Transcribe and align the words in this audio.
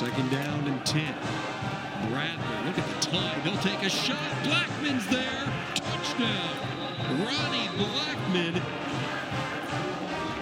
Second 0.00 0.30
down 0.30 0.66
and 0.66 0.86
10. 0.86 1.14
Bradley, 2.08 2.64
look 2.64 2.78
at 2.78 2.88
the 2.88 3.10
time. 3.10 3.38
He'll 3.42 3.58
take 3.58 3.82
a 3.82 3.90
shot. 3.90 4.16
Blackman's 4.44 5.06
there. 5.08 5.52
Touchdown. 5.74 6.56
Ronnie 7.18 7.68
Blackman. 7.76 8.62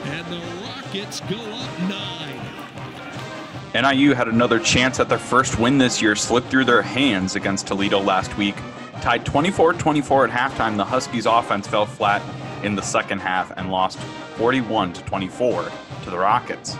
And 0.04 0.26
the 0.29 0.40
Rockets 0.62 1.18
go 1.22 1.40
up 1.40 1.80
nine. 1.89 2.40
NIU 3.75 4.14
had 4.14 4.29
another 4.29 4.61
chance 4.61 5.00
at 5.00 5.08
their 5.08 5.18
first 5.18 5.59
win 5.59 5.77
this 5.77 6.00
year 6.00 6.14
slip 6.14 6.45
through 6.45 6.66
their 6.66 6.82
hands 6.82 7.34
against 7.34 7.66
Toledo 7.66 7.98
last 7.98 8.38
week. 8.38 8.54
Tied 9.00 9.27
24 9.27 9.72
24 9.72 10.29
at 10.29 10.30
halftime, 10.30 10.77
the 10.77 10.84
Huskies' 10.84 11.27
offense 11.27 11.66
fell 11.66 11.84
flat 11.84 12.22
in 12.62 12.77
the 12.77 12.82
second 12.82 13.18
half 13.18 13.50
and 13.56 13.72
lost 13.72 13.98
41 14.36 14.93
24 14.93 15.68
to 16.04 16.11
the 16.11 16.16
Rockets. 16.16 16.77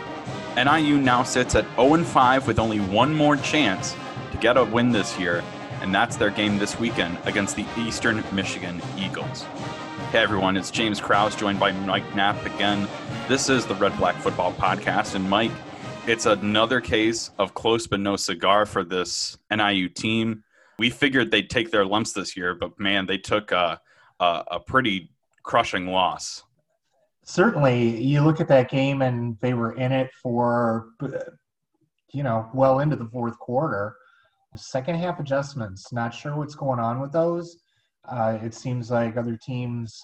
NIU 0.65 0.99
now 0.99 1.23
sits 1.23 1.55
at 1.55 1.65
0 1.77 2.03
5 2.03 2.49
with 2.49 2.59
only 2.59 2.81
one 2.81 3.15
more 3.15 3.37
chance 3.37 3.95
to 4.33 4.39
get 4.39 4.57
a 4.57 4.65
win 4.65 4.91
this 4.91 5.17
year, 5.17 5.45
and 5.81 5.95
that's 5.95 6.17
their 6.17 6.31
game 6.31 6.59
this 6.59 6.81
weekend 6.81 7.17
against 7.27 7.55
the 7.55 7.65
Eastern 7.77 8.25
Michigan 8.33 8.83
Eagles. 8.99 9.43
Hey 10.11 10.19
everyone, 10.19 10.57
it's 10.57 10.73
James 10.73 11.01
Krause 11.01 11.37
joined 11.37 11.61
by 11.61 11.71
Mike 11.71 12.13
Knapp 12.13 12.45
again. 12.45 12.89
This 13.29 13.49
is 13.49 13.67
the 13.67 13.77
Red 13.77 13.97
Black 13.99 14.17
Football 14.17 14.53
Podcast, 14.55 15.15
and 15.15 15.31
Mike, 15.31 15.53
it's 16.09 16.27
another 16.27 16.81
case 16.81 17.31
of 17.39 17.55
close 17.55 17.87
but 17.87 18.01
no 18.01 18.17
cigar 18.17 18.67
for 18.67 18.83
this 18.83 19.39
NIU 19.55 19.89
team. 19.89 20.43
We 20.81 20.91
figured 20.91 21.31
they'd 21.31 21.49
take 21.49 21.71
their 21.71 21.85
lumps 21.85 22.15
this 22.15 22.37
year, 22.37 22.57
but 22.57 22.81
man, 22.81 23.07
they 23.07 23.19
took 23.19 23.53
a, 23.53 23.81
a, 24.19 24.45
a 24.51 24.59
pretty 24.59 25.13
crushing 25.45 25.87
loss 25.87 26.43
certainly 27.29 28.03
you 28.03 28.23
look 28.23 28.41
at 28.41 28.49
that 28.49 28.71
game 28.71 29.03
and 29.03 29.37
they 29.43 29.53
were 29.53 29.73
in 29.73 29.93
it 29.93 30.11
for 30.23 30.89
you 32.15 32.23
know 32.23 32.49
well 32.55 32.81
into 32.81 32.97
the 32.97 33.09
fourth 33.13 33.39
quarter. 33.39 33.95
Second 34.57 34.97
half 34.97 35.21
adjustments 35.21 35.93
not 35.93 36.15
sure 36.15 36.35
what's 36.35 36.55
going 36.55 36.81
on 36.81 37.01
with 37.01 37.13
those. 37.13 37.59
Uh, 38.09 38.39
it 38.43 38.55
seems 38.55 38.91
like 38.91 39.17
other 39.17 39.39
teams 39.45 40.01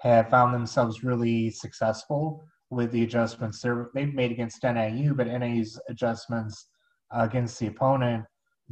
have 0.00 0.28
found 0.28 0.52
themselves 0.52 1.02
really 1.02 1.48
successful 1.48 2.44
with 2.68 2.92
the 2.92 3.04
adjustments 3.04 3.64
they've 3.94 4.14
made 4.14 4.30
against 4.30 4.62
NIU, 4.62 5.14
but 5.14 5.28
NIU's 5.28 5.80
adjustments 5.88 6.66
against 7.10 7.58
the 7.58 7.68
opponent 7.68 8.24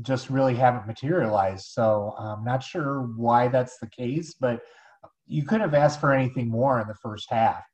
just 0.02 0.28
really 0.28 0.54
haven't 0.54 0.86
materialized. 0.86 1.66
So 1.68 2.14
i'm 2.18 2.44
not 2.44 2.62
sure 2.62 3.08
why 3.16 3.48
that's 3.48 3.78
the 3.78 3.88
case 3.88 4.34
but 4.38 4.60
you 5.26 5.42
couldn't 5.44 5.62
have 5.62 5.74
asked 5.74 6.00
for 6.00 6.12
anything 6.12 6.50
more 6.50 6.80
in 6.82 6.86
the 6.86 7.00
first 7.02 7.30
half 7.30 7.64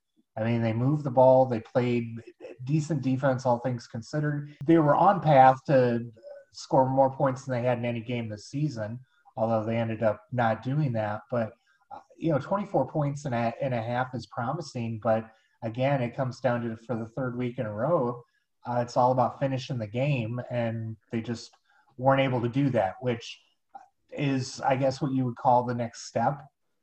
I 0.41 0.45
mean, 0.45 0.63
they 0.63 0.73
moved 0.73 1.05
the 1.05 1.11
ball. 1.11 1.47
They 1.47 1.61
played 1.61 2.17
decent 2.65 3.03
defense, 3.03 3.45
all 3.45 3.59
things 3.59 3.87
considered. 3.87 4.57
They 4.65 4.79
were 4.79 4.97
on 4.97 5.21
path 5.21 5.59
to 5.67 6.07
score 6.53 6.89
more 6.89 7.11
points 7.11 7.45
than 7.45 7.55
they 7.55 7.67
had 7.67 7.79
in 7.79 7.85
any 7.85 8.01
game 8.01 8.29
this 8.29 8.47
season, 8.47 8.99
although 9.37 9.65
they 9.65 9.77
ended 9.77 10.03
up 10.03 10.23
not 10.33 10.63
doing 10.63 10.93
that. 10.93 11.21
But, 11.31 11.53
uh, 11.95 12.01
you 12.17 12.33
know, 12.33 12.39
24 12.39 12.89
points 12.89 13.27
in 13.27 13.35
a, 13.35 13.53
and 13.61 13.75
a 13.75 13.83
half 13.83 14.15
is 14.15 14.27
promising. 14.27 14.99
But 15.03 15.31
again, 15.63 16.03
it 16.03 16.17
comes 16.17 16.41
down 16.41 16.63
to 16.63 16.77
for 16.87 16.97
the 16.97 17.07
third 17.07 17.37
week 17.37 17.59
in 17.59 17.67
a 17.67 17.73
row, 17.73 18.23
uh, 18.67 18.81
it's 18.81 18.97
all 18.97 19.13
about 19.13 19.41
finishing 19.41 19.79
the 19.79 19.87
game. 19.87 20.41
And 20.51 20.97
they 21.13 21.21
just 21.21 21.51
weren't 21.99 22.23
able 22.23 22.41
to 22.41 22.49
do 22.49 22.71
that, 22.71 22.95
which 23.01 23.41
is, 24.11 24.61
I 24.63 24.77
guess, 24.77 25.03
what 25.03 25.13
you 25.13 25.27
would 25.27 25.37
call 25.37 25.65
the 25.65 25.75
next 25.75 26.07
step 26.07 26.41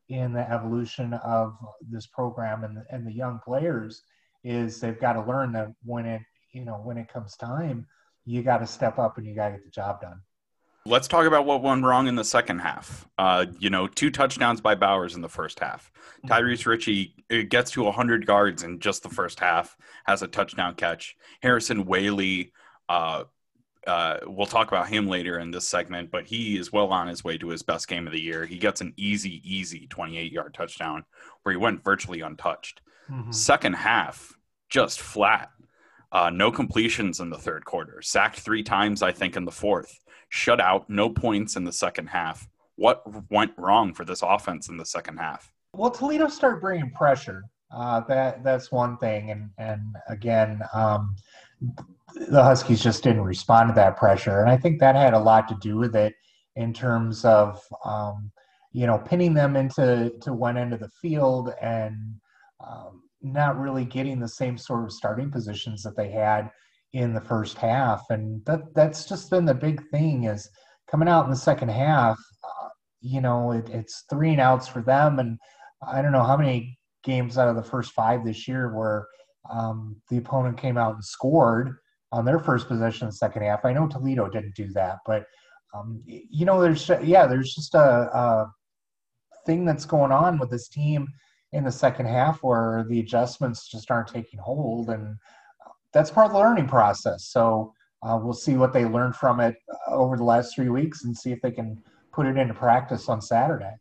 in 0.10 0.34
the 0.34 0.52
evolution 0.52 1.14
of 1.16 1.58
this 1.90 2.08
program 2.08 2.64
and 2.64 2.78
the, 2.78 2.86
and 2.90 3.06
the 3.06 3.12
young 3.12 3.40
players 3.44 4.04
is 4.44 4.80
they've 4.80 5.00
got 5.00 5.14
to 5.14 5.22
learn 5.24 5.52
that 5.52 5.68
when 5.84 6.06
it 6.06 6.22
you 6.54 6.64
know 6.64 6.76
when 6.76 6.98
it 6.98 7.12
comes 7.12 7.36
time 7.36 7.86
you 8.26 8.44
got 8.44 8.60
to 8.60 8.68
step 8.68 9.00
up 9.00 9.18
and 9.18 9.26
you 9.26 9.36
got 9.36 9.50
to 9.50 9.56
get 9.56 9.64
the 9.64 9.72
job 9.72 10.02
done. 10.02 10.22
Let's 10.86 11.08
talk 11.08 11.26
about 11.26 11.46
what 11.46 11.62
went 11.62 11.84
wrong 11.84 12.08
in 12.08 12.16
the 12.16 12.24
second 12.24 12.60
half. 12.60 13.08
Uh, 13.18 13.48
you 13.60 13.70
know 13.70 13.88
two 13.88 14.10
touchdowns 14.10 14.62
by 14.62 14.76
bowers 14.76 15.16
in 15.16 15.22
the 15.22 15.30
first 15.30 15.60
half. 15.60 15.92
Mm-hmm. 16.26 16.34
tyrese 16.34 16.66
ritchie 16.66 17.16
gets 17.50 17.72
to 17.72 17.84
100 17.84 18.28
yards 18.28 18.64
in 18.64 18.80
just 18.80 19.04
the 19.04 19.10
first 19.10 19.40
half 19.40 19.76
has 20.06 20.22
a 20.22 20.28
touchdown 20.28 20.76
catch. 20.76 21.16
Harrison 21.42 21.86
whaley 21.86 22.54
uh, 22.90 23.26
uh, 23.88 24.20
we'll 24.26 24.46
talk 24.46 24.68
about 24.68 24.90
him 24.90 25.08
later 25.08 25.40
in 25.40 25.52
this 25.52 25.68
segment, 25.68 26.12
but 26.12 26.26
he 26.26 26.58
is 26.58 26.72
well 26.72 26.92
on 26.92 27.08
his 27.08 27.24
way 27.24 27.38
to 27.38 27.48
his 27.48 27.64
best 27.64 27.88
game 27.88 28.06
of 28.06 28.14
the 28.14 28.22
year. 28.22 28.46
He 28.46 28.58
gets 28.58 28.82
an 28.82 28.94
easy, 28.98 29.42
easy 29.44 29.88
28 29.88 30.32
yard 30.32 30.54
touchdown 30.54 31.06
where 31.44 31.54
he 31.54 31.58
went 31.58 31.84
virtually 31.84 32.22
untouched. 32.22 32.82
Mm-hmm. 33.10 33.32
Second 33.32 33.74
half, 33.74 34.34
just 34.70 35.00
flat. 35.00 35.50
Uh, 36.12 36.30
no 36.30 36.52
completions 36.52 37.20
in 37.20 37.30
the 37.30 37.38
third 37.38 37.66
quarter. 37.66 38.02
Sacked 38.02 38.40
three 38.40 38.64
times, 38.64 39.02
I 39.02 39.12
think, 39.12 39.36
in 39.36 39.46
the 39.46 39.52
fourth. 39.52 40.00
Shut 40.30 40.60
out, 40.60 40.90
no 40.90 41.10
points 41.10 41.56
in 41.56 41.64
the 41.64 41.74
second 41.74 42.08
half. 42.08 42.48
What 42.76 43.04
went 43.32 43.54
wrong 43.58 43.94
for 43.94 44.06
this 44.06 44.22
offense 44.22 44.70
in 44.70 44.78
the 44.78 44.86
second 44.86 45.18
half? 45.18 45.52
Well, 45.74 45.92
Toledo 45.92 46.28
started 46.28 46.62
bringing 46.62 46.92
pressure. 46.92 47.44
Uh, 47.72 48.02
that 48.08 48.44
that's 48.44 48.72
one 48.72 48.98
thing, 48.98 49.32
and 49.32 49.50
and 49.58 49.82
again, 50.08 50.62
um, 50.74 51.16
the 52.30 52.44
Huskies 52.44 52.82
just 52.82 53.04
didn't 53.04 53.24
respond 53.24 53.70
to 53.70 53.76
that 53.76 53.98
pressure. 53.98 54.42
And 54.42 54.50
I 54.50 54.58
think 54.58 54.80
that 54.80 54.96
had 54.96 55.14
a 55.14 55.20
lot 55.20 55.48
to 55.50 55.58
do 55.62 55.78
with 55.78 55.96
it 55.96 56.14
in 56.56 56.74
terms 56.74 57.24
of, 57.24 57.62
um, 57.86 58.32
you 58.74 58.88
know, 58.88 58.98
pinning 58.98 59.34
them 59.34 59.56
into 59.56 60.12
to 60.22 60.34
one 60.34 60.58
end 60.58 60.74
of 60.74 60.80
the 60.80 60.90
field 61.02 61.54
and 61.62 61.96
um, 62.66 63.04
not 63.22 63.60
really 63.60 63.86
getting 63.86 64.20
the 64.20 64.28
same 64.28 64.58
sort 64.58 64.84
of 64.84 64.92
starting 64.92 65.32
positions 65.32 65.84
that 65.84 65.96
they 65.96 66.10
had 66.10 66.50
in 66.94 67.14
the 67.14 67.22
first 67.22 67.58
half. 67.58 68.04
And 68.10 68.44
that 68.46 68.74
that's 68.74 69.06
just 69.06 69.30
been 69.30 69.46
the 69.46 69.54
big 69.54 69.88
thing 69.90 70.26
is 70.26 70.50
coming 70.90 71.08
out 71.08 71.26
in 71.26 71.32
the 71.32 71.38
second 71.38 71.70
half. 71.70 72.18
Uh, 72.44 72.70
you 73.02 73.22
know, 73.22 73.52
it, 73.52 73.70
it's 73.70 74.06
three 74.10 74.32
and 74.32 74.42
outs 74.42 74.68
for 74.68 74.82
them, 74.82 75.20
and 75.20 75.38
I 75.88 76.02
don't 76.02 76.12
know 76.12 76.24
how 76.24 76.38
many 76.38 76.78
games 77.04 77.38
out 77.38 77.48
of 77.48 77.56
the 77.56 77.64
first 77.64 77.92
five 77.94 78.26
this 78.26 78.48
year 78.48 78.76
where 78.76 79.08
um, 79.50 79.96
the 80.10 80.18
opponent 80.18 80.58
came 80.58 80.78
out 80.78 80.96
and 80.96 81.04
scored 81.04 81.78
on 82.12 82.26
their 82.26 82.40
first 82.40 82.68
possession 82.68 83.06
in 83.06 83.10
the 83.10 83.16
second 83.16 83.44
half. 83.44 83.66
I 83.66 83.74
know 83.74 83.88
Toledo 83.88 84.30
didn't 84.30 84.56
do 84.56 84.70
that, 84.70 85.00
but 85.06 85.26
um, 85.74 86.02
you 86.06 86.46
know, 86.46 86.62
there's 86.62 86.90
yeah, 87.04 87.28
there's 87.28 87.54
just 87.54 87.76
a, 87.76 87.80
a, 87.80 88.54
thing 89.46 89.64
that's 89.64 89.86
going 89.86 90.12
on 90.12 90.38
with 90.40 90.52
this 90.52 90.68
team 90.68 91.08
in 91.54 91.64
the 91.64 91.72
second 91.72 92.06
half 92.06 92.44
where 92.44 92.86
the 92.90 93.00
adjustments 93.00 93.70
just 93.70 93.90
aren't 93.90 94.10
taking 94.10 94.40
hold, 94.40 94.90
and 94.90 95.16
that's 95.94 96.12
part 96.12 96.28
of 96.28 96.34
the 96.34 96.40
learning 96.40 96.68
process. 96.68 97.30
So 97.30 97.74
uh, 98.04 98.20
we'll 98.22 98.34
see 98.34 98.56
what 98.56 98.74
they 98.74 98.86
learn 98.86 99.14
from 99.14 99.40
it 99.40 99.56
uh, 99.88 99.94
over 99.96 100.18
the 100.18 100.24
last 100.24 100.54
three 100.54 100.70
weeks 100.70 101.06
and 101.06 101.16
see 101.16 101.32
if 101.32 101.42
they 101.42 101.52
can 101.52 101.82
put 102.12 102.26
it 102.26 102.38
into 102.38 102.54
practice 102.54 103.10
on 103.10 103.22
Saturday. 103.22 103.74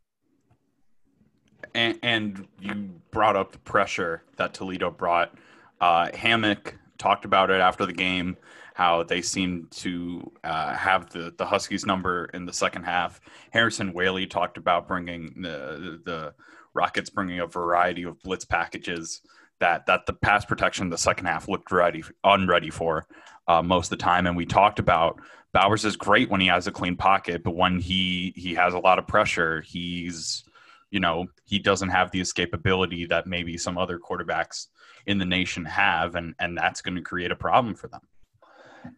And, 1.74 1.98
and 2.02 2.48
you 2.60 2.90
brought 3.10 3.36
up 3.36 3.52
the 3.52 3.58
pressure 3.58 4.22
that 4.36 4.54
Toledo 4.54 4.90
brought. 4.90 5.34
Uh, 5.80 6.10
Hammock 6.14 6.76
talked 6.98 7.24
about 7.24 7.50
it 7.50 7.60
after 7.60 7.86
the 7.86 7.92
game, 7.92 8.36
how 8.74 9.02
they 9.02 9.22
seemed 9.22 9.70
to 9.70 10.30
uh, 10.44 10.74
have 10.74 11.10
the, 11.10 11.34
the 11.38 11.46
Huskies 11.46 11.86
number 11.86 12.26
in 12.34 12.44
the 12.44 12.52
second 12.52 12.84
half. 12.84 13.20
Harrison 13.50 13.92
Whaley 13.92 14.26
talked 14.26 14.58
about 14.58 14.88
bringing 14.88 15.42
the, 15.42 16.00
the 16.04 16.34
Rockets 16.74 17.08
bringing 17.08 17.40
a 17.40 17.46
variety 17.46 18.02
of 18.02 18.20
blitz 18.20 18.44
packages 18.44 19.22
that 19.60 19.86
that 19.86 20.04
the 20.04 20.12
pass 20.12 20.44
protection 20.44 20.90
the 20.90 20.98
second 20.98 21.24
half 21.24 21.48
looked 21.48 21.72
ready 21.72 22.04
unready 22.22 22.68
for 22.68 23.06
uh, 23.48 23.62
most 23.62 23.86
of 23.86 23.98
the 23.98 24.02
time. 24.02 24.26
And 24.26 24.36
we 24.36 24.44
talked 24.44 24.78
about 24.78 25.18
Bowers 25.52 25.86
is 25.86 25.96
great 25.96 26.28
when 26.28 26.42
he 26.42 26.48
has 26.48 26.66
a 26.66 26.72
clean 26.72 26.96
pocket, 26.96 27.42
but 27.42 27.54
when 27.56 27.80
he 27.80 28.34
he 28.36 28.54
has 28.54 28.74
a 28.74 28.78
lot 28.78 28.98
of 28.98 29.06
pressure, 29.06 29.62
he's 29.62 30.44
you 30.90 31.00
know 31.00 31.28
he 31.46 31.58
doesn't 31.58 31.88
have 31.88 32.10
the 32.10 32.20
escapability 32.20 33.08
that 33.08 33.26
maybe 33.26 33.56
some 33.56 33.78
other 33.78 33.98
quarterbacks 33.98 34.66
in 35.06 35.18
the 35.18 35.24
nation 35.24 35.64
have, 35.64 36.14
and 36.14 36.34
and 36.38 36.56
that's 36.56 36.80
going 36.82 36.96
to 36.96 37.02
create 37.02 37.30
a 37.30 37.36
problem 37.36 37.74
for 37.74 37.88
them. 37.88 38.02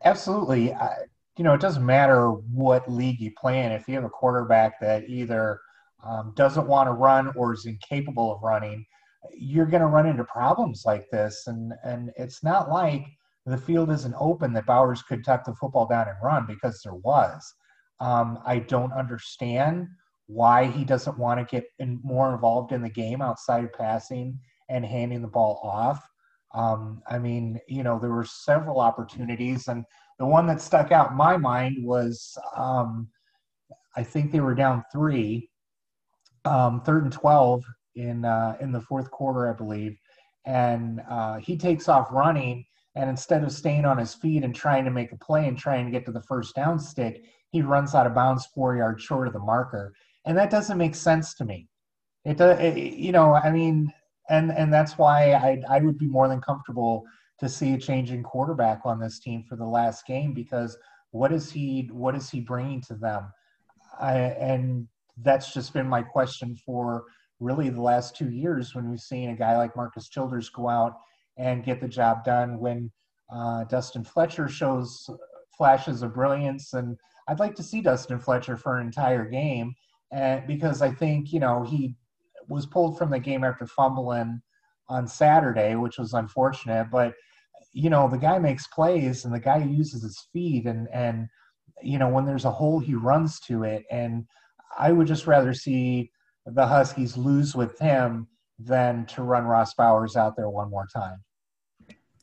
Absolutely, 0.04 0.72
I, 0.72 0.94
you 1.36 1.44
know 1.44 1.54
it 1.54 1.60
doesn't 1.60 1.84
matter 1.84 2.30
what 2.30 2.90
league 2.90 3.20
you 3.20 3.32
play 3.38 3.62
in. 3.62 3.72
If 3.72 3.88
you 3.88 3.94
have 3.94 4.04
a 4.04 4.10
quarterback 4.10 4.80
that 4.80 5.08
either 5.08 5.60
um, 6.04 6.32
doesn't 6.36 6.66
want 6.66 6.88
to 6.88 6.92
run 6.92 7.32
or 7.36 7.52
is 7.52 7.66
incapable 7.66 8.34
of 8.34 8.42
running, 8.42 8.84
you're 9.32 9.66
going 9.66 9.82
to 9.82 9.86
run 9.86 10.06
into 10.06 10.24
problems 10.24 10.82
like 10.86 11.08
this. 11.10 11.44
And 11.46 11.72
and 11.84 12.10
it's 12.16 12.42
not 12.42 12.70
like 12.70 13.06
the 13.46 13.58
field 13.58 13.90
isn't 13.90 14.14
open 14.18 14.52
that 14.52 14.66
Bowers 14.66 15.02
could 15.02 15.24
tuck 15.24 15.44
the 15.44 15.54
football 15.54 15.86
down 15.86 16.08
and 16.08 16.16
run 16.22 16.46
because 16.46 16.80
there 16.82 16.94
was. 16.94 17.54
Um, 18.00 18.38
I 18.44 18.60
don't 18.60 18.92
understand 18.92 19.88
why 20.26 20.66
he 20.66 20.84
doesn't 20.84 21.18
want 21.18 21.40
to 21.40 21.46
get 21.50 21.66
in, 21.78 21.98
more 22.02 22.32
involved 22.32 22.72
in 22.72 22.82
the 22.82 22.90
game 22.90 23.22
outside 23.22 23.64
of 23.64 23.72
passing 23.72 24.38
and 24.68 24.84
handing 24.84 25.22
the 25.22 25.28
ball 25.28 25.60
off. 25.62 26.06
Um, 26.54 27.02
I 27.06 27.18
mean, 27.18 27.60
you 27.68 27.82
know, 27.82 27.98
there 27.98 28.10
were 28.10 28.24
several 28.24 28.80
opportunities, 28.80 29.68
and 29.68 29.84
the 30.18 30.26
one 30.26 30.46
that 30.46 30.60
stuck 30.60 30.92
out 30.92 31.10
in 31.10 31.16
my 31.16 31.36
mind 31.36 31.84
was 31.84 32.36
um, 32.56 33.08
I 33.96 34.02
think 34.02 34.32
they 34.32 34.40
were 34.40 34.54
down 34.54 34.84
three, 34.92 35.50
um, 36.44 36.80
third 36.82 37.04
and 37.04 37.12
twelve 37.12 37.64
in 37.94 38.24
uh, 38.24 38.56
in 38.60 38.72
the 38.72 38.80
fourth 38.80 39.10
quarter, 39.10 39.48
I 39.48 39.52
believe, 39.52 39.98
and 40.46 41.02
uh, 41.10 41.36
he 41.36 41.56
takes 41.56 41.88
off 41.88 42.08
running, 42.10 42.64
And 42.98 43.08
instead 43.08 43.44
of 43.44 43.52
staying 43.52 43.84
on 43.84 43.96
his 43.96 44.12
feet 44.12 44.42
and 44.42 44.52
trying 44.52 44.84
to 44.84 44.90
make 44.90 45.12
a 45.12 45.16
play 45.16 45.46
and 45.46 45.56
trying 45.56 45.84
to 45.84 45.92
get 45.92 46.04
to 46.06 46.12
the 46.12 46.22
first 46.22 46.56
down 46.56 46.80
stick, 46.80 47.22
he 47.50 47.62
runs 47.62 47.94
out 47.94 48.08
of 48.08 48.14
bounds 48.14 48.46
four 48.46 48.76
yards 48.76 49.04
short 49.04 49.28
of 49.28 49.32
the 49.32 49.38
marker. 49.38 49.94
And 50.26 50.36
that 50.36 50.50
doesn't 50.50 50.76
make 50.76 50.96
sense 50.96 51.32
to 51.34 51.44
me. 51.44 51.68
It 52.24 52.38
does, 52.38 52.76
you 52.76 53.12
know, 53.12 53.34
I 53.34 53.52
mean, 53.52 53.92
and 54.28 54.52
and 54.52 54.72
that's 54.72 54.98
why 54.98 55.32
I 55.32 55.62
I 55.68 55.80
would 55.80 55.98
be 55.98 56.06
more 56.06 56.28
than 56.28 56.40
comfortable 56.40 57.04
to 57.40 57.48
see 57.48 57.74
a 57.74 57.78
change 57.78 58.10
in 58.10 58.22
quarterback 58.22 58.80
on 58.84 58.98
this 58.98 59.18
team 59.20 59.44
for 59.48 59.56
the 59.56 59.64
last 59.64 60.06
game 60.06 60.32
because 60.34 60.76
what 61.10 61.32
is 61.32 61.50
he 61.50 61.88
what 61.92 62.14
is 62.14 62.28
he 62.30 62.40
bringing 62.40 62.80
to 62.82 62.94
them? 62.94 63.32
I, 64.00 64.14
and 64.18 64.86
that's 65.22 65.52
just 65.52 65.72
been 65.72 65.88
my 65.88 66.02
question 66.02 66.56
for 66.64 67.04
really 67.40 67.68
the 67.68 67.82
last 67.82 68.16
two 68.16 68.30
years 68.30 68.74
when 68.74 68.90
we've 68.90 69.00
seen 69.00 69.30
a 69.30 69.36
guy 69.36 69.56
like 69.56 69.76
Marcus 69.76 70.08
Childers 70.08 70.50
go 70.50 70.68
out 70.68 70.94
and 71.36 71.64
get 71.64 71.80
the 71.80 71.88
job 71.88 72.24
done 72.24 72.58
when 72.58 72.90
uh, 73.32 73.64
Dustin 73.64 74.04
Fletcher 74.04 74.48
shows 74.48 75.08
flashes 75.56 76.02
of 76.02 76.14
brilliance 76.14 76.72
and 76.72 76.96
I'd 77.28 77.40
like 77.40 77.54
to 77.56 77.62
see 77.62 77.80
Dustin 77.80 78.18
Fletcher 78.18 78.56
for 78.56 78.78
an 78.78 78.86
entire 78.86 79.24
game 79.24 79.74
and 80.12 80.46
because 80.46 80.82
I 80.82 80.90
think 80.90 81.32
you 81.32 81.40
know 81.40 81.62
he 81.62 81.94
was 82.48 82.66
pulled 82.66 82.98
from 82.98 83.10
the 83.10 83.18
game 83.18 83.44
after 83.44 83.66
fumbling 83.66 84.40
on 84.88 85.06
Saturday, 85.06 85.74
which 85.74 85.98
was 85.98 86.14
unfortunate. 86.14 86.88
But 86.90 87.14
you 87.72 87.90
know, 87.90 88.08
the 88.08 88.18
guy 88.18 88.38
makes 88.38 88.66
plays 88.66 89.24
and 89.24 89.34
the 89.34 89.40
guy 89.40 89.58
uses 89.58 90.02
his 90.02 90.26
feet, 90.32 90.66
and 90.66 90.88
and 90.92 91.28
you 91.82 91.98
know, 91.98 92.08
when 92.08 92.24
there's 92.24 92.44
a 92.44 92.50
hole, 92.50 92.80
he 92.80 92.94
runs 92.94 93.38
to 93.40 93.64
it. 93.64 93.84
And 93.90 94.26
I 94.76 94.92
would 94.92 95.06
just 95.06 95.26
rather 95.26 95.54
see 95.54 96.10
the 96.46 96.66
Huskies 96.66 97.16
lose 97.16 97.54
with 97.54 97.78
him 97.78 98.26
than 98.58 99.06
to 99.06 99.22
run 99.22 99.44
Ross 99.44 99.74
Bowers 99.74 100.16
out 100.16 100.34
there 100.34 100.50
one 100.50 100.70
more 100.70 100.88
time. 100.92 101.22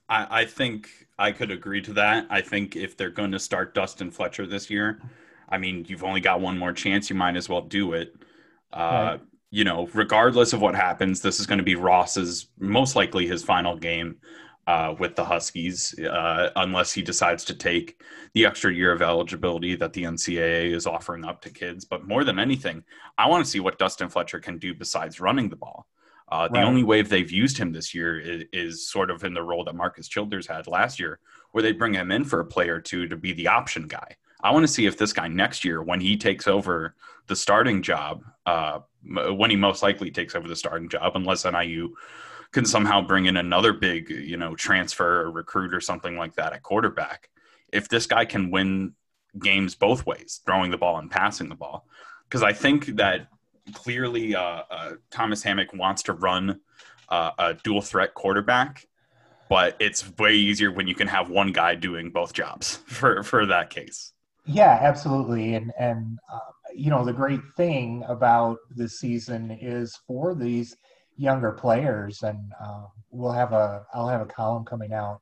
I, 0.09 0.41
I 0.41 0.45
think 0.45 0.89
I 1.17 1.31
could 1.31 1.51
agree 1.51 1.81
to 1.83 1.93
that. 1.93 2.27
I 2.29 2.41
think 2.41 2.75
if 2.75 2.97
they're 2.97 3.09
going 3.09 3.31
to 3.31 3.39
start 3.39 3.73
Dustin 3.73 4.11
Fletcher 4.11 4.45
this 4.45 4.69
year, 4.69 5.01
I 5.47 5.57
mean, 5.57 5.85
you've 5.87 6.03
only 6.03 6.21
got 6.21 6.41
one 6.41 6.57
more 6.57 6.73
chance. 6.73 7.09
You 7.09 7.15
might 7.15 7.37
as 7.37 7.47
well 7.47 7.61
do 7.61 7.93
it. 7.93 8.15
Uh, 8.73 9.17
right 9.17 9.21
you 9.55 9.63
know, 9.63 9.87
regardless 9.93 10.51
of 10.51 10.59
what 10.59 10.75
happens, 10.75 11.21
this 11.21 11.39
is 11.39 11.47
going 11.47 11.59
to 11.59 11.63
be 11.63 11.75
Ross's 11.75 12.49
most 12.59 12.93
likely 12.97 13.25
his 13.25 13.41
final 13.41 13.77
game 13.77 14.17
uh, 14.67 14.93
with 14.99 15.15
the 15.15 15.23
Huskies, 15.23 15.97
uh, 15.97 16.49
unless 16.57 16.91
he 16.91 17.01
decides 17.01 17.45
to 17.45 17.55
take 17.55 18.01
the 18.33 18.45
extra 18.45 18.73
year 18.73 18.91
of 18.91 19.01
eligibility 19.01 19.77
that 19.77 19.93
the 19.93 20.03
NCAA 20.03 20.73
is 20.73 20.85
offering 20.85 21.23
up 21.23 21.39
to 21.43 21.49
kids. 21.49 21.85
But 21.85 22.05
more 22.05 22.25
than 22.25 22.37
anything, 22.37 22.83
I 23.17 23.29
want 23.29 23.45
to 23.45 23.49
see 23.49 23.61
what 23.61 23.79
Dustin 23.79 24.09
Fletcher 24.09 24.41
can 24.41 24.57
do 24.57 24.73
besides 24.73 25.21
running 25.21 25.47
the 25.47 25.55
ball. 25.55 25.87
Uh, 26.29 26.49
the 26.49 26.55
right. 26.55 26.65
only 26.65 26.83
way 26.83 27.01
they've 27.01 27.31
used 27.31 27.57
him 27.57 27.71
this 27.71 27.95
year 27.95 28.19
is, 28.19 28.43
is, 28.51 28.89
sort 28.89 29.09
of 29.09 29.23
in 29.23 29.33
the 29.33 29.43
role 29.43 29.63
that 29.63 29.75
Marcus 29.75 30.09
Childers 30.09 30.47
had 30.47 30.67
last 30.67 30.99
year, 30.99 31.19
where 31.53 31.61
they 31.61 31.71
bring 31.71 31.93
him 31.93 32.11
in 32.11 32.25
for 32.25 32.41
a 32.41 32.45
play 32.45 32.67
or 32.67 32.81
two 32.81 33.07
to 33.07 33.15
be 33.15 33.31
the 33.31 33.47
option 33.47 33.87
guy. 33.87 34.17
I 34.43 34.51
want 34.51 34.63
to 34.63 34.71
see 34.71 34.85
if 34.85 34.97
this 34.97 35.13
guy 35.13 35.29
next 35.29 35.63
year, 35.63 35.81
when 35.81 36.01
he 36.01 36.17
takes 36.17 36.45
over 36.45 36.93
the 37.27 37.35
starting 37.35 37.81
job, 37.81 38.23
uh, 38.45 38.79
when 39.07 39.49
he 39.49 39.55
most 39.55 39.83
likely 39.83 40.11
takes 40.11 40.35
over 40.35 40.47
the 40.47 40.55
starting 40.55 40.89
job, 40.89 41.13
unless 41.15 41.45
NIU 41.45 41.95
can 42.51 42.65
somehow 42.65 43.01
bring 43.01 43.25
in 43.25 43.37
another 43.37 43.73
big, 43.73 44.09
you 44.09 44.37
know, 44.37 44.55
transfer 44.55 45.21
or 45.21 45.31
recruit 45.31 45.73
or 45.73 45.81
something 45.81 46.17
like 46.17 46.35
that 46.35 46.53
at 46.53 46.63
quarterback. 46.63 47.29
If 47.71 47.89
this 47.89 48.07
guy 48.07 48.25
can 48.25 48.51
win 48.51 48.93
games 49.37 49.75
both 49.75 50.05
ways, 50.05 50.41
throwing 50.45 50.71
the 50.71 50.77
ball 50.77 50.97
and 50.97 51.11
passing 51.11 51.49
the 51.49 51.55
ball, 51.55 51.87
because 52.27 52.43
I 52.43 52.53
think 52.53 52.85
that 52.97 53.27
clearly 53.73 54.35
uh, 54.35 54.63
uh, 54.69 54.91
Thomas 55.11 55.43
Hammock 55.43 55.73
wants 55.73 56.03
to 56.03 56.13
run 56.13 56.61
uh, 57.09 57.31
a 57.37 57.53
dual 57.55 57.81
threat 57.81 58.13
quarterback, 58.13 58.87
but 59.49 59.75
it's 59.79 60.09
way 60.17 60.33
easier 60.33 60.71
when 60.71 60.87
you 60.87 60.95
can 60.95 61.07
have 61.07 61.29
one 61.29 61.51
guy 61.51 61.75
doing 61.75 62.09
both 62.09 62.33
jobs 62.33 62.77
for 62.85 63.23
for 63.23 63.45
that 63.47 63.69
case. 63.69 64.13
Yeah, 64.45 64.79
absolutely, 64.81 65.55
and 65.55 65.73
and 65.79 66.19
uh, 66.31 66.51
you 66.75 66.89
know, 66.89 67.05
the 67.05 67.13
great 67.13 67.41
thing 67.55 68.03
about 68.07 68.57
this 68.69 68.99
season 68.99 69.51
is 69.61 69.97
for 70.07 70.35
these 70.35 70.75
younger 71.17 71.51
players, 71.51 72.23
and 72.23 72.51
uh, 72.63 72.85
we'll 73.09 73.31
have 73.31 73.53
a 73.53 73.83
I'll 73.93 74.09
have 74.09 74.21
a 74.21 74.25
column 74.25 74.65
coming 74.65 74.93
out 74.93 75.21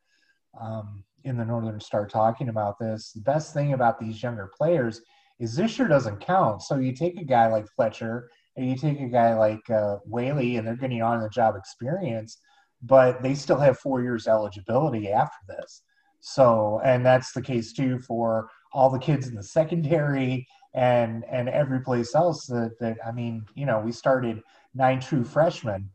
um, 0.60 1.04
in 1.24 1.38
the 1.38 1.46
Northern 1.46 1.80
Star 1.80 2.08
talking 2.08 2.50
about 2.50 2.80
this. 2.80 3.12
The 3.12 3.22
best 3.22 3.54
thing 3.54 3.74
about 3.74 4.00
these 4.00 4.22
younger 4.22 4.52
players 4.58 5.02
is 5.40 5.56
this 5.56 5.78
year 5.78 5.88
doesn't 5.88 6.20
count. 6.20 6.62
So 6.62 6.78
you 6.78 6.94
take 6.94 7.20
a 7.20 7.26
guy 7.26 7.48
like 7.48 7.68
Fletcher 7.76 8.30
and 8.56 8.70
you 8.70 8.76
take 8.76 9.00
a 9.00 9.08
guy 9.08 9.36
like 9.36 9.68
uh, 9.70 9.98
Whaley, 10.06 10.58
and 10.58 10.68
they're 10.68 10.76
getting 10.76 11.02
on 11.02 11.22
the 11.22 11.30
job 11.30 11.56
experience, 11.56 12.38
but 12.82 13.22
they 13.22 13.36
still 13.36 13.60
have 13.60 13.80
four 13.80 14.02
years 14.02 14.28
eligibility 14.28 15.12
after 15.12 15.38
this. 15.48 15.84
So, 16.20 16.80
and 16.84 17.06
that's 17.06 17.34
the 17.34 17.42
case 17.42 17.74
too 17.74 18.00
for 18.00 18.48
all 18.74 18.90
the 18.90 19.00
kids 19.00 19.28
in 19.28 19.36
the 19.36 19.44
secondary 19.44 20.48
and 20.74 21.24
and 21.30 21.50
every 21.50 21.80
place 21.81 22.16
else 22.16 22.46
that, 22.48 22.72
that 22.80 22.98
I 23.06 23.12
mean, 23.12 23.46
you 23.56 23.66
know, 23.66 23.80
we 23.80 23.92
started 23.92 24.42
nine 24.74 25.00
true 25.00 25.24
freshmen 25.24 25.90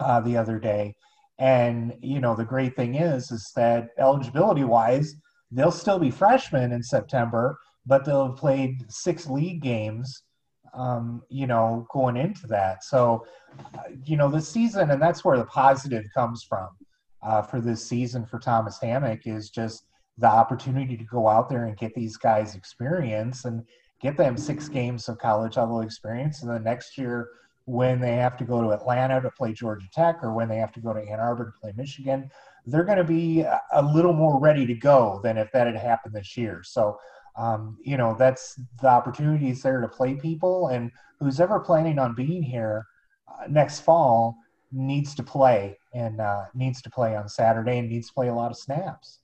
uh, 0.00 0.20
the 0.20 0.36
other 0.36 0.58
day, 0.58 0.94
and 1.38 1.94
you 2.00 2.20
know, 2.20 2.34
the 2.34 2.44
great 2.44 2.76
thing 2.76 2.96
is 2.96 3.30
is 3.30 3.50
that 3.56 3.88
eligibility 3.98 4.64
wise, 4.64 5.14
they'll 5.50 5.70
still 5.70 5.98
be 5.98 6.10
freshmen 6.10 6.72
in 6.72 6.82
September, 6.82 7.58
but 7.86 8.04
they'll 8.04 8.28
have 8.28 8.36
played 8.36 8.84
six 8.90 9.26
league 9.26 9.62
games. 9.62 10.22
Um, 10.74 11.22
you 11.30 11.46
know, 11.46 11.86
going 11.90 12.18
into 12.18 12.46
that. 12.48 12.84
So, 12.84 13.24
uh, 13.74 13.84
you 14.04 14.18
know, 14.18 14.30
the 14.30 14.40
season, 14.40 14.90
and 14.90 15.00
that's 15.00 15.24
where 15.24 15.38
the 15.38 15.46
positive 15.46 16.04
comes 16.14 16.44
from 16.46 16.68
uh, 17.22 17.42
for 17.42 17.60
this 17.60 17.84
season 17.84 18.24
for 18.26 18.38
Thomas 18.38 18.78
Hammock 18.78 19.26
is 19.26 19.50
just 19.50 19.84
the 20.18 20.26
opportunity 20.26 20.96
to 20.96 21.04
go 21.04 21.28
out 21.28 21.48
there 21.48 21.66
and 21.66 21.76
get 21.76 21.94
these 21.94 22.16
guys 22.16 22.54
experience 22.54 23.44
and 23.44 23.64
get 24.00 24.16
them 24.16 24.36
six 24.36 24.68
games 24.68 25.08
of 25.08 25.18
college 25.18 25.56
level 25.56 25.80
experience. 25.80 26.42
And 26.42 26.50
the 26.50 26.58
next 26.58 26.98
year, 26.98 27.28
when 27.64 28.00
they 28.00 28.16
have 28.16 28.36
to 28.38 28.44
go 28.44 28.62
to 28.62 28.70
Atlanta 28.70 29.20
to 29.20 29.30
play 29.30 29.52
Georgia 29.52 29.86
Tech 29.92 30.18
or 30.22 30.32
when 30.32 30.48
they 30.48 30.56
have 30.56 30.72
to 30.72 30.80
go 30.80 30.92
to 30.92 31.00
Ann 31.00 31.20
Arbor 31.20 31.44
to 31.44 31.60
play 31.60 31.72
Michigan, 31.76 32.30
they're 32.66 32.84
going 32.84 32.98
to 32.98 33.04
be 33.04 33.42
a 33.72 33.82
little 33.82 34.12
more 34.12 34.38
ready 34.40 34.66
to 34.66 34.74
go 34.74 35.20
than 35.22 35.36
if 35.36 35.52
that 35.52 35.66
had 35.66 35.76
happened 35.76 36.14
this 36.14 36.36
year. 36.36 36.62
So, 36.64 36.98
um, 37.36 37.76
you 37.82 37.96
know, 37.96 38.16
that's 38.18 38.60
the 38.80 38.88
opportunities 38.88 39.62
there 39.62 39.80
to 39.80 39.88
play 39.88 40.14
people. 40.14 40.68
And 40.68 40.90
who's 41.20 41.40
ever 41.40 41.60
planning 41.60 41.98
on 41.98 42.14
being 42.14 42.42
here 42.42 42.86
uh, 43.28 43.46
next 43.48 43.80
fall 43.80 44.36
needs 44.72 45.14
to 45.14 45.22
play 45.22 45.78
and 45.94 46.20
uh, 46.20 46.44
needs 46.54 46.82
to 46.82 46.90
play 46.90 47.16
on 47.16 47.28
Saturday 47.28 47.78
and 47.78 47.88
needs 47.88 48.08
to 48.08 48.14
play 48.14 48.28
a 48.28 48.34
lot 48.34 48.50
of 48.50 48.56
snaps. 48.56 49.20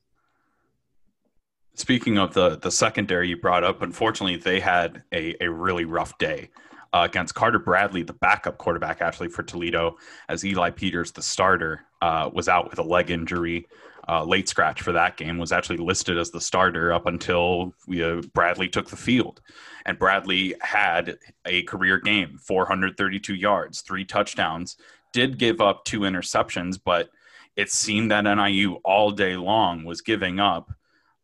Speaking 1.77 2.19
of 2.19 2.35
the 2.35 2.57
the 2.57 2.71
secondary 2.71 3.29
you 3.29 3.37
brought 3.37 3.65
up, 3.65 3.83
unfortunately 3.83 4.37
they 4.37 4.61
had 4.61 5.03
a, 5.13 5.35
a 5.41 5.51
really 5.51 5.85
rough 5.85 6.17
day 6.19 6.51
uh, 6.93 7.03
against 7.11 7.35
Carter 7.35 7.59
Bradley, 7.59 8.05
the 8.05 8.13
backup 8.13 8.59
quarterback 8.59 9.03
actually 9.03 9.29
for 9.29 9.43
Toledo, 9.43 9.97
as 10.29 10.45
Eli 10.45 10.71
Peters, 10.71 11.11
the 11.11 11.23
starter, 11.23 11.85
uh, 12.01 12.31
was 12.33 12.49
out 12.49 12.71
with 12.71 12.79
a 12.79 12.83
leg 12.83 13.11
injury. 13.11 13.67
Uh, 14.07 14.23
late 14.23 14.49
scratch 14.49 14.83
for 14.83 14.93
that 14.93 15.17
game 15.17 15.39
was 15.39 15.51
actually 15.51 15.79
listed 15.79 16.19
as 16.19 16.31
the 16.31 16.41
starter 16.41 16.93
up 16.93 17.07
until 17.07 17.75
uh, 18.01 18.21
Bradley 18.35 18.69
took 18.69 18.89
the 18.89 18.97
field. 18.97 19.41
And 19.87 19.99
Bradley 19.99 20.55
had 20.61 21.17
a 21.47 21.63
career 21.63 21.99
game 21.99 22.39
432 22.39 23.35
yards, 23.35 23.81
three 23.81 24.05
touchdowns, 24.05 24.77
did 25.13 25.39
give 25.39 25.61
up 25.61 25.85
two 25.85 26.01
interceptions, 26.01 26.79
but 26.83 27.09
it 27.57 27.71
seemed 27.71 28.11
that 28.11 28.23
NIU 28.23 28.75
all 28.85 29.11
day 29.11 29.37
long 29.37 29.85
was 29.85 30.01
giving 30.01 30.39
up 30.39 30.71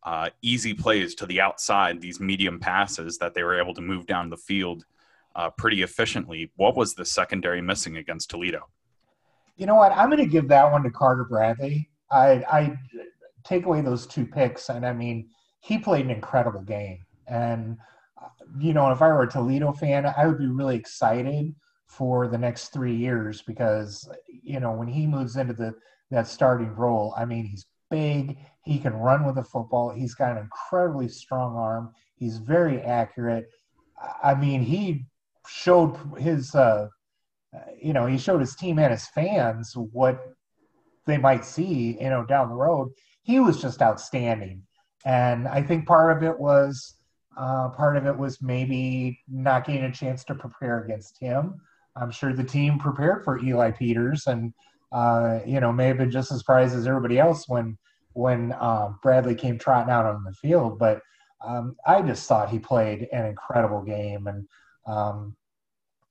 uh, 0.03 0.29
easy 0.41 0.73
plays 0.73 1.15
to 1.15 1.25
the 1.25 1.39
outside, 1.41 2.01
these 2.01 2.19
medium 2.19 2.59
passes 2.59 3.17
that 3.19 3.33
they 3.33 3.43
were 3.43 3.59
able 3.59 3.73
to 3.73 3.81
move 3.81 4.05
down 4.05 4.29
the 4.29 4.37
field 4.37 4.85
uh, 5.35 5.49
pretty 5.51 5.83
efficiently. 5.83 6.51
What 6.55 6.75
was 6.75 6.93
the 6.93 7.05
secondary 7.05 7.61
missing 7.61 7.97
against 7.97 8.29
Toledo? 8.29 8.67
You 9.57 9.65
know 9.67 9.75
what? 9.75 9.91
I'm 9.91 10.09
going 10.09 10.23
to 10.23 10.29
give 10.29 10.47
that 10.47 10.71
one 10.71 10.83
to 10.83 10.89
Carter 10.89 11.25
Bradley. 11.25 11.89
I, 12.11 12.43
I 12.49 12.79
take 13.43 13.65
away 13.65 13.81
those 13.81 14.07
two 14.07 14.25
picks, 14.25 14.69
and 14.69 14.85
I 14.85 14.93
mean, 14.93 15.29
he 15.59 15.77
played 15.77 16.05
an 16.05 16.11
incredible 16.11 16.61
game. 16.61 17.05
And, 17.27 17.77
uh, 18.21 18.27
you 18.59 18.73
know, 18.73 18.91
if 18.91 19.01
I 19.01 19.07
were 19.07 19.23
a 19.23 19.29
Toledo 19.29 19.71
fan, 19.71 20.05
I 20.05 20.25
would 20.25 20.39
be 20.39 20.47
really 20.47 20.75
excited 20.75 21.53
for 21.87 22.27
the 22.27 22.37
next 22.37 22.69
three 22.69 22.95
years 22.95 23.41
because, 23.41 24.09
you 24.27 24.59
know, 24.59 24.71
when 24.71 24.87
he 24.87 25.05
moves 25.05 25.35
into 25.35 25.53
the 25.53 25.75
that 26.09 26.27
starting 26.27 26.75
role, 26.75 27.13
I 27.17 27.23
mean, 27.25 27.45
he's 27.45 27.65
big. 27.91 28.37
He 28.63 28.79
can 28.79 28.93
run 28.93 29.25
with 29.25 29.35
the 29.35 29.43
football. 29.43 29.91
He's 29.91 30.15
got 30.15 30.31
an 30.31 30.37
incredibly 30.39 31.07
strong 31.07 31.55
arm. 31.55 31.93
He's 32.15 32.37
very 32.37 32.81
accurate. 32.81 33.45
I 34.23 34.33
mean, 34.33 34.61
he 34.61 35.05
showed 35.47 35.97
his, 36.17 36.55
uh, 36.55 36.87
you 37.79 37.93
know, 37.93 38.07
he 38.07 38.17
showed 38.17 38.39
his 38.39 38.55
team 38.55 38.79
and 38.79 38.91
his 38.91 39.07
fans 39.07 39.73
what 39.75 40.33
they 41.05 41.17
might 41.17 41.45
see, 41.45 41.97
you 42.01 42.09
know, 42.09 42.25
down 42.25 42.49
the 42.49 42.55
road. 42.55 42.91
He 43.21 43.39
was 43.39 43.61
just 43.61 43.81
outstanding. 43.81 44.63
And 45.05 45.47
I 45.47 45.61
think 45.61 45.85
part 45.85 46.15
of 46.15 46.23
it 46.23 46.39
was, 46.39 46.95
uh, 47.37 47.69
part 47.69 47.97
of 47.97 48.05
it 48.05 48.17
was 48.17 48.41
maybe 48.41 49.19
not 49.27 49.65
getting 49.65 49.83
a 49.83 49.91
chance 49.91 50.23
to 50.25 50.35
prepare 50.35 50.83
against 50.83 51.19
him. 51.19 51.59
I'm 51.95 52.11
sure 52.11 52.33
the 52.33 52.43
team 52.43 52.79
prepared 52.79 53.23
for 53.23 53.39
Eli 53.39 53.71
Peters 53.71 54.27
and, 54.27 54.53
uh, 54.91 55.39
you 55.45 55.59
know, 55.59 55.71
may 55.71 55.87
have 55.87 55.97
been 55.97 56.11
just 56.11 56.31
as 56.31 56.39
surprised 56.39 56.75
as 56.75 56.87
everybody 56.87 57.19
else 57.19 57.47
when 57.47 57.77
when 58.13 58.53
um, 58.59 58.99
Bradley 59.01 59.35
came 59.35 59.57
trotting 59.57 59.91
out 59.91 60.05
on 60.05 60.23
the 60.23 60.33
field. 60.33 60.77
But 60.77 61.01
um, 61.45 61.75
I 61.85 62.01
just 62.01 62.27
thought 62.27 62.49
he 62.49 62.59
played 62.59 63.07
an 63.11 63.25
incredible 63.25 63.81
game, 63.81 64.27
and 64.27 64.47
um, 64.85 65.35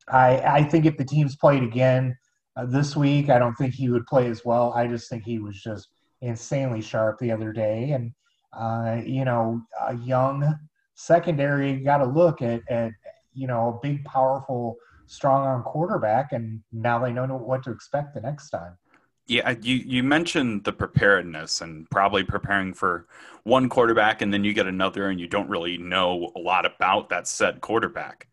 I, 0.09 0.39
I 0.41 0.63
think 0.65 0.87
if 0.87 0.97
the 0.97 1.05
teams 1.05 1.37
played 1.37 1.63
again 1.63 2.17
uh, 2.57 2.67
this 2.67 2.97
week, 2.97 3.29
I 3.29 3.39
don't 3.39 3.55
think 3.55 3.75
he 3.75 3.91
would 3.91 4.07
play 4.07 4.27
as 4.29 4.45
well. 4.45 4.73
I 4.73 4.87
just 4.87 5.09
think 5.09 5.25
he 5.25 5.39
was 5.39 5.61
just 5.63 5.89
insanely 6.21 6.81
sharp 6.81 7.19
the 7.19 7.33
other 7.33 7.53
day, 7.53 7.93
and 7.93 8.13
uh, 8.53 9.01
you 9.05 9.25
know, 9.25 9.61
a 9.81 9.95
young 9.97 10.59
secondary 10.95 11.81
got 11.81 11.99
to 11.99 12.07
look 12.07 12.43
at 12.43 12.63
at 12.69 12.93
you 13.35 13.47
know 13.47 13.69
a 13.69 13.87
big, 13.87 14.05
powerful, 14.05 14.77
strong 15.11 15.45
arm 15.45 15.63
quarterback, 15.65 16.31
and 16.33 16.63
now 16.73 16.99
they 17.01 17.13
know 17.13 17.27
what 17.27 17.65
to 17.65 17.73
expect 17.73 18.15
the 18.15 18.21
next 18.21 18.51
time. 18.51 18.79
Yeah, 19.27 19.55
you, 19.61 19.77
you 19.77 20.03
mentioned 20.05 20.65
the 20.65 20.73
preparedness 20.73 21.61
and 21.61 21.89
probably 21.91 22.23
preparing 22.23 22.73
for 22.75 23.07
one 23.43 23.69
quarterback 23.69 24.23
and 24.23 24.33
then 24.33 24.45
you 24.45 24.53
get 24.53 24.67
another 24.67 25.09
and 25.09 25.21
you 25.21 25.27
don't 25.27 25.49
really 25.49 25.79
know 25.79 26.33
a 26.35 26.39
lot 26.39 26.65
about 26.65 27.09
that 27.11 27.29
said 27.29 27.61
quarterback. 27.61 28.29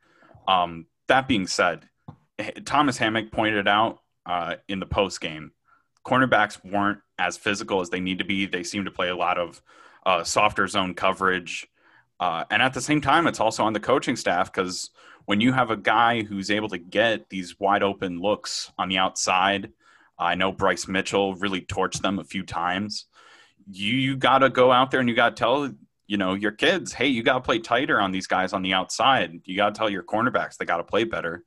Um, 0.47 0.85
that 1.07 1.27
being 1.27 1.47
said, 1.47 1.87
Thomas 2.65 2.97
Hammock 2.97 3.31
pointed 3.31 3.67
out 3.67 3.99
uh, 4.25 4.55
in 4.67 4.79
the 4.79 4.85
post 4.85 5.21
game, 5.21 5.51
cornerbacks 6.05 6.63
weren't 6.63 6.99
as 7.19 7.37
physical 7.37 7.81
as 7.81 7.89
they 7.89 7.99
need 7.99 8.19
to 8.19 8.25
be. 8.25 8.45
They 8.45 8.63
seem 8.63 8.85
to 8.85 8.91
play 8.91 9.09
a 9.09 9.15
lot 9.15 9.37
of 9.37 9.61
uh, 10.05 10.23
softer 10.23 10.67
zone 10.67 10.93
coverage. 10.93 11.67
Uh, 12.19 12.45
and 12.49 12.61
at 12.61 12.73
the 12.73 12.81
same 12.81 13.01
time, 13.01 13.27
it's 13.27 13.39
also 13.39 13.63
on 13.63 13.73
the 13.73 13.79
coaching 13.79 14.15
staff 14.15 14.51
because 14.51 14.89
when 15.27 15.39
you 15.39 15.53
have 15.53 15.69
a 15.69 15.77
guy 15.77 16.23
who's 16.23 16.49
able 16.49 16.69
to 16.69 16.79
get 16.79 17.29
these 17.29 17.59
wide 17.59 17.83
open 17.83 18.19
looks 18.19 18.71
on 18.79 18.89
the 18.89 18.97
outside– 18.97 19.71
I 20.19 20.35
know 20.35 20.51
Bryce 20.51 20.87
Mitchell 20.87 21.35
really 21.35 21.61
torched 21.61 22.01
them 22.01 22.19
a 22.19 22.23
few 22.23 22.43
times. 22.43 23.05
You, 23.69 23.93
you 23.93 24.17
got 24.17 24.39
to 24.39 24.49
go 24.49 24.71
out 24.71 24.91
there 24.91 24.99
and 24.99 25.07
you 25.07 25.15
got 25.15 25.35
to 25.35 25.39
tell 25.39 25.71
you 26.07 26.17
know 26.17 26.33
your 26.33 26.51
kids, 26.51 26.93
hey, 26.93 27.07
you 27.07 27.21
got 27.21 27.33
to 27.33 27.41
play 27.41 27.59
tighter 27.59 27.99
on 27.99 28.11
these 28.11 28.27
guys 28.27 28.53
on 28.53 28.61
the 28.61 28.73
outside. 28.73 29.41
You 29.45 29.57
got 29.57 29.75
to 29.75 29.77
tell 29.77 29.89
your 29.89 30.03
cornerbacks 30.03 30.57
they 30.57 30.65
got 30.65 30.77
to 30.77 30.83
play 30.83 31.03
better. 31.03 31.43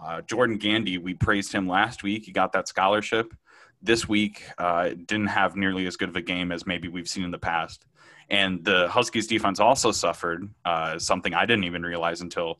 Uh, 0.00 0.20
Jordan 0.22 0.58
Gandy, 0.58 0.98
we 0.98 1.14
praised 1.14 1.52
him 1.52 1.68
last 1.68 2.02
week. 2.02 2.24
He 2.24 2.32
got 2.32 2.52
that 2.52 2.68
scholarship. 2.68 3.34
This 3.82 4.08
week, 4.08 4.44
uh, 4.58 4.90
didn't 4.90 5.28
have 5.28 5.56
nearly 5.56 5.86
as 5.86 5.96
good 5.96 6.08
of 6.08 6.16
a 6.16 6.22
game 6.22 6.52
as 6.52 6.66
maybe 6.66 6.88
we've 6.88 7.08
seen 7.08 7.24
in 7.24 7.30
the 7.30 7.38
past. 7.38 7.84
And 8.28 8.64
the 8.64 8.88
Huskies 8.88 9.26
defense 9.26 9.60
also 9.60 9.92
suffered 9.92 10.48
uh, 10.64 10.98
something 10.98 11.34
I 11.34 11.46
didn't 11.46 11.64
even 11.64 11.82
realize 11.82 12.20
until 12.20 12.58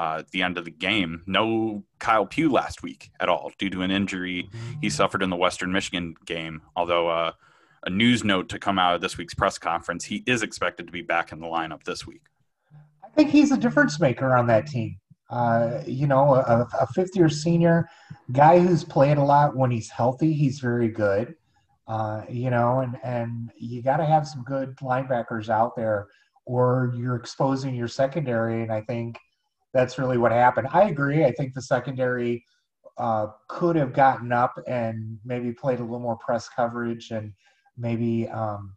uh, 0.00 0.22
the 0.32 0.42
end 0.42 0.56
of 0.56 0.64
the 0.64 0.70
game. 0.70 1.22
No 1.26 1.84
Kyle 1.98 2.24
Pugh 2.24 2.50
last 2.50 2.82
week 2.82 3.10
at 3.20 3.28
all 3.28 3.52
due 3.58 3.68
to 3.68 3.82
an 3.82 3.90
injury 3.90 4.48
he 4.80 4.88
suffered 4.88 5.22
in 5.22 5.28
the 5.28 5.36
Western 5.36 5.72
Michigan 5.72 6.14
game. 6.24 6.62
Although 6.74 7.08
uh, 7.08 7.32
a 7.84 7.90
news 7.90 8.24
note 8.24 8.48
to 8.48 8.58
come 8.58 8.78
out 8.78 8.94
of 8.94 9.02
this 9.02 9.18
week's 9.18 9.34
press 9.34 9.58
conference, 9.58 10.06
he 10.06 10.24
is 10.26 10.42
expected 10.42 10.86
to 10.86 10.92
be 10.92 11.02
back 11.02 11.32
in 11.32 11.38
the 11.38 11.46
lineup 11.46 11.84
this 11.84 12.06
week. 12.06 12.22
I 13.04 13.08
think 13.10 13.28
he's 13.28 13.52
a 13.52 13.58
difference 13.58 14.00
maker 14.00 14.34
on 14.34 14.46
that 14.46 14.66
team. 14.66 14.96
Uh, 15.28 15.82
you 15.86 16.06
know, 16.06 16.34
a, 16.34 16.66
a 16.80 16.86
fifth 16.94 17.14
year 17.14 17.28
senior 17.28 17.86
guy 18.32 18.58
who's 18.58 18.82
played 18.82 19.18
a 19.18 19.22
lot 19.22 19.54
when 19.54 19.70
he's 19.70 19.90
healthy, 19.90 20.32
he's 20.32 20.60
very 20.60 20.88
good. 20.88 21.34
Uh, 21.86 22.22
you 22.26 22.48
know, 22.48 22.80
and, 22.80 22.96
and 23.04 23.50
you 23.58 23.82
got 23.82 23.98
to 23.98 24.06
have 24.06 24.26
some 24.26 24.44
good 24.44 24.74
linebackers 24.76 25.50
out 25.50 25.76
there, 25.76 26.08
or 26.46 26.94
you're 26.96 27.16
exposing 27.16 27.74
your 27.74 27.88
secondary. 27.88 28.62
And 28.62 28.72
I 28.72 28.80
think 28.80 29.18
that's 29.72 29.98
really 29.98 30.18
what 30.18 30.32
happened. 30.32 30.68
I 30.72 30.88
agree. 30.88 31.24
I 31.24 31.32
think 31.32 31.54
the 31.54 31.62
secondary 31.62 32.44
uh, 32.98 33.28
could 33.48 33.76
have 33.76 33.92
gotten 33.92 34.32
up 34.32 34.58
and 34.66 35.18
maybe 35.24 35.52
played 35.52 35.80
a 35.80 35.82
little 35.82 36.00
more 36.00 36.16
press 36.16 36.48
coverage 36.48 37.10
and 37.10 37.32
maybe 37.78 38.28
um, 38.28 38.74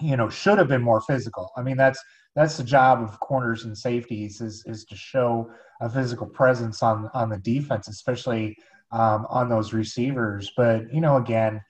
you 0.00 0.16
know 0.16 0.28
should 0.28 0.58
have 0.58 0.68
been 0.68 0.82
more 0.82 1.00
physical. 1.02 1.50
I 1.56 1.62
mean 1.62 1.76
that's 1.76 2.02
that's 2.34 2.56
the 2.56 2.64
job 2.64 3.02
of 3.02 3.20
corners 3.20 3.64
and 3.64 3.76
safeties 3.76 4.40
is 4.40 4.64
is 4.66 4.84
to 4.86 4.96
show 4.96 5.50
a 5.80 5.90
physical 5.90 6.26
presence 6.26 6.82
on 6.82 7.10
on 7.12 7.28
the 7.28 7.38
defense, 7.38 7.88
especially 7.88 8.56
um, 8.92 9.26
on 9.28 9.48
those 9.48 9.72
receivers. 9.72 10.52
But 10.56 10.92
you 10.92 11.00
know 11.00 11.16
again, 11.16 11.60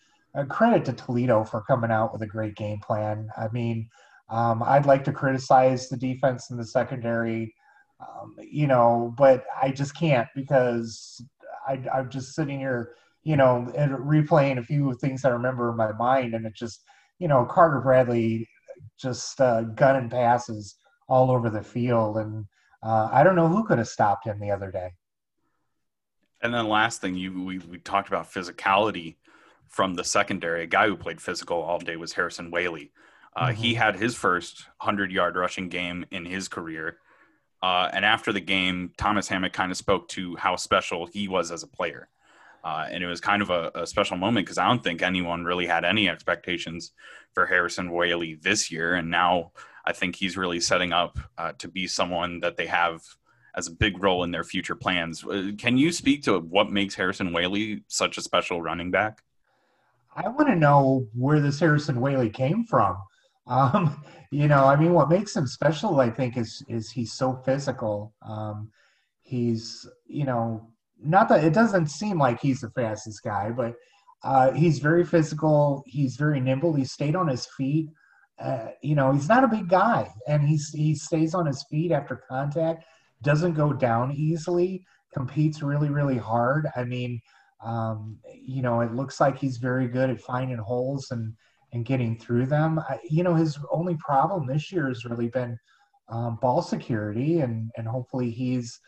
credit 0.49 0.85
to 0.85 0.93
Toledo 0.93 1.43
for 1.45 1.63
coming 1.63 1.91
out 1.91 2.13
with 2.13 2.23
a 2.23 2.27
great 2.27 2.57
game 2.57 2.81
plan. 2.81 3.29
I 3.37 3.49
mean. 3.49 3.89
Um, 4.33 4.63
I'd 4.63 4.87
like 4.87 5.03
to 5.07 5.13
criticize 5.13 5.89
the 5.89 5.97
defense 5.97 6.51
in 6.51 6.57
the 6.57 6.65
secondary 6.65 7.53
um, 8.01 8.37
you 8.39 8.67
know, 8.67 9.15
but 9.17 9.45
I 9.61 9.71
just 9.71 9.97
can't 9.97 10.29
because 10.35 11.23
I, 11.67 11.83
I'm 11.93 12.11
just 12.11 12.35
sitting 12.35 12.59
here, 12.59 12.95
you 13.23 13.37
know, 13.37 13.71
and 13.77 13.93
replaying 13.93 14.59
a 14.59 14.65
few 14.65 14.95
things 14.95 15.25
I 15.25 15.31
remember 15.31 15.71
in 15.71 15.77
my 15.77 15.93
mind, 15.93 16.35
and 16.35 16.47
it 16.47 16.55
just, 16.55 16.83
you 17.19 17.29
know, 17.29 17.45
Carter 17.45 17.81
Bradley 17.81 18.49
just 18.99 19.41
uh, 19.41 19.63
gunning 19.63 20.09
passes 20.09 20.77
all 21.09 21.31
over 21.31 21.51
the 21.51 21.63
field, 21.63 22.17
and 22.17 22.47
uh, 22.83 23.09
I 23.13 23.23
don't 23.23 23.37
know 23.37 23.49
who 23.49 23.65
could 23.65 23.79
have 23.79 23.89
stopped 23.89 24.27
him 24.27 24.41
the 24.41 24.51
other 24.51 24.71
day. 24.71 24.93
And 26.43 26.55
then 26.55 26.69
last 26.69 27.01
thing, 27.01 27.15
you 27.15 27.43
we, 27.43 27.59
we 27.59 27.79
talked 27.79 28.09
about 28.09 28.33
physicality 28.33 29.17
from 29.69 29.95
the 29.95 30.05
secondary. 30.05 30.63
A 30.63 30.67
guy 30.67 30.87
who 30.87 30.97
played 30.97 31.21
physical 31.21 31.61
all 31.61 31.79
day 31.79 31.97
was 31.97 32.15
Harrison 32.15 32.51
Whaley. 32.51 32.93
Uh, 33.37 33.49
mm-hmm. 33.49 33.63
He 33.63 33.75
had 33.75 33.97
his 33.97 34.15
first 34.15 34.67
100 34.79 35.13
yard 35.13 35.37
rushing 35.37 35.69
game 35.69 36.07
in 36.11 36.25
his 36.25 36.49
career. 36.49 36.99
Uh, 37.63 37.89
and 37.93 38.05
after 38.05 38.33
the 38.33 38.41
game, 38.41 38.93
Thomas 38.97 39.29
Hammock 39.29 39.53
kind 39.53 39.71
of 39.71 39.77
spoke 39.77 40.09
to 40.09 40.37
how 40.37 40.57
special 40.57 41.07
he 41.07 41.29
was 41.29 41.51
as 41.51 41.63
a 41.63 41.67
player. 41.67 42.09
Uh, 42.63 42.87
and 42.91 43.03
it 43.03 43.07
was 43.07 43.21
kind 43.21 43.43
of 43.43 43.51
a, 43.51 43.71
a 43.75 43.87
special 43.87 44.17
moment 44.17 44.47
because 44.47 44.59
I 44.59 44.67
don't 44.67 44.83
think 44.83 45.03
anyone 45.03 45.45
really 45.45 45.67
had 45.67 45.85
any 45.85 46.09
expectations 46.09 46.93
for 47.33 47.47
Harrison 47.47 47.91
Whaley 47.91 48.35
this 48.35 48.71
year. 48.71 48.95
And 48.95 49.11
now 49.11 49.53
I 49.85 49.93
think 49.93 50.17
he's 50.17 50.37
really 50.37 50.61
setting 50.61 50.93
up 50.93 51.19
uh, 51.39 51.53
to 51.59 51.69
be 51.69 51.87
someone 51.87 52.41
that 52.41 52.57
they 52.57 52.67
have 52.67 53.03
as 53.55 53.67
a 53.67 53.73
big 53.73 54.03
role 54.03 54.25
in 54.25 54.31
their 54.31 54.45
future 54.45 54.75
plans. 54.75 55.25
Uh, 55.25 55.53
can 55.59 55.77
you 55.77 55.91
speak 55.91 56.23
to 56.25 56.39
what 56.39 56.71
makes 56.71 56.95
Harrison 56.95 57.33
Whaley 57.33 57.83
such 57.89 58.19
a 58.19 58.23
special 58.23 58.63
running 58.63 58.91
back? 58.91 59.23
I 60.15 60.29
want 60.29 60.49
to 60.49 60.57
know 60.57 61.07
where 61.15 61.41
this 61.41 61.61
Harrison 61.61 62.01
Whaley 62.01 62.31
came 62.31 62.65
from. 62.65 62.97
Um, 63.51 64.03
you 64.31 64.49
know, 64.49 64.65
I 64.65 64.77
mean, 64.77 64.95
what 64.95 65.11
makes 65.11 65.37
him 65.37 65.47
special, 65.47 66.01
I 66.01 66.09
think, 66.09 66.39
is 66.39 66.65
is 66.69 66.91
he's 66.91 67.13
so 67.13 67.43
physical. 67.45 68.15
Um, 68.27 68.71
he's, 69.23 69.87
you 70.07 70.25
know, 70.25 70.71
not 71.03 71.29
that 71.29 71.45
it 71.45 71.53
doesn't 71.53 71.89
seem 71.89 72.19
like 72.19 72.41
he's 72.41 72.61
the 72.61 72.71
fastest 72.71 73.23
guy, 73.23 73.51
but 73.51 73.75
uh, 74.23 74.53
he's 74.53 74.79
very 74.79 75.05
physical. 75.05 75.83
He's 75.87 76.17
very 76.17 76.41
nimble. 76.41 76.75
He 76.75 76.85
stayed 76.85 77.17
on 77.17 77.29
his 77.29 77.47
feet. 77.57 77.89
Uh, 78.39 78.69
you 78.83 78.95
know, 78.95 79.13
he's 79.13 79.29
not 79.29 79.45
a 79.45 79.49
big 79.49 79.69
guy, 79.69 80.11
and 80.27 80.43
he's 80.43 80.71
he 80.71 80.95
stays 80.95 81.35
on 81.35 81.47
his 81.47 81.65
feet 81.65 81.93
after 81.93 82.23
contact. 82.29 82.85
Doesn't 83.23 83.55
go 83.55 83.73
down 83.73 84.13
easily. 84.13 84.85
Competes 85.13 85.63
really, 85.63 85.91
really 85.91 86.17
hard. 86.17 86.69
I 86.77 86.85
mean, 86.85 87.21
um, 87.63 88.19
you 88.33 88.63
know, 88.63 88.81
it 88.81 88.95
looks 88.95 89.21
like 89.21 89.39
he's 89.39 89.59
very 89.59 89.89
good 89.89 90.09
at 90.09 90.21
finding 90.21 90.57
holes 90.57 91.11
and 91.11 91.35
and 91.73 91.85
getting 91.85 92.19
through 92.19 92.47
them. 92.47 92.79
I, 92.79 92.99
you 93.09 93.23
know, 93.23 93.35
his 93.35 93.59
only 93.71 93.97
problem 93.97 94.47
this 94.47 94.73
year 94.73 94.89
has 94.89 95.05
really 95.05 95.29
been 95.29 95.59
um, 96.09 96.39
ball 96.41 96.63
security, 96.63 97.41
and 97.41 97.71
and 97.77 97.87
hopefully 97.87 98.31
he's 98.31 98.81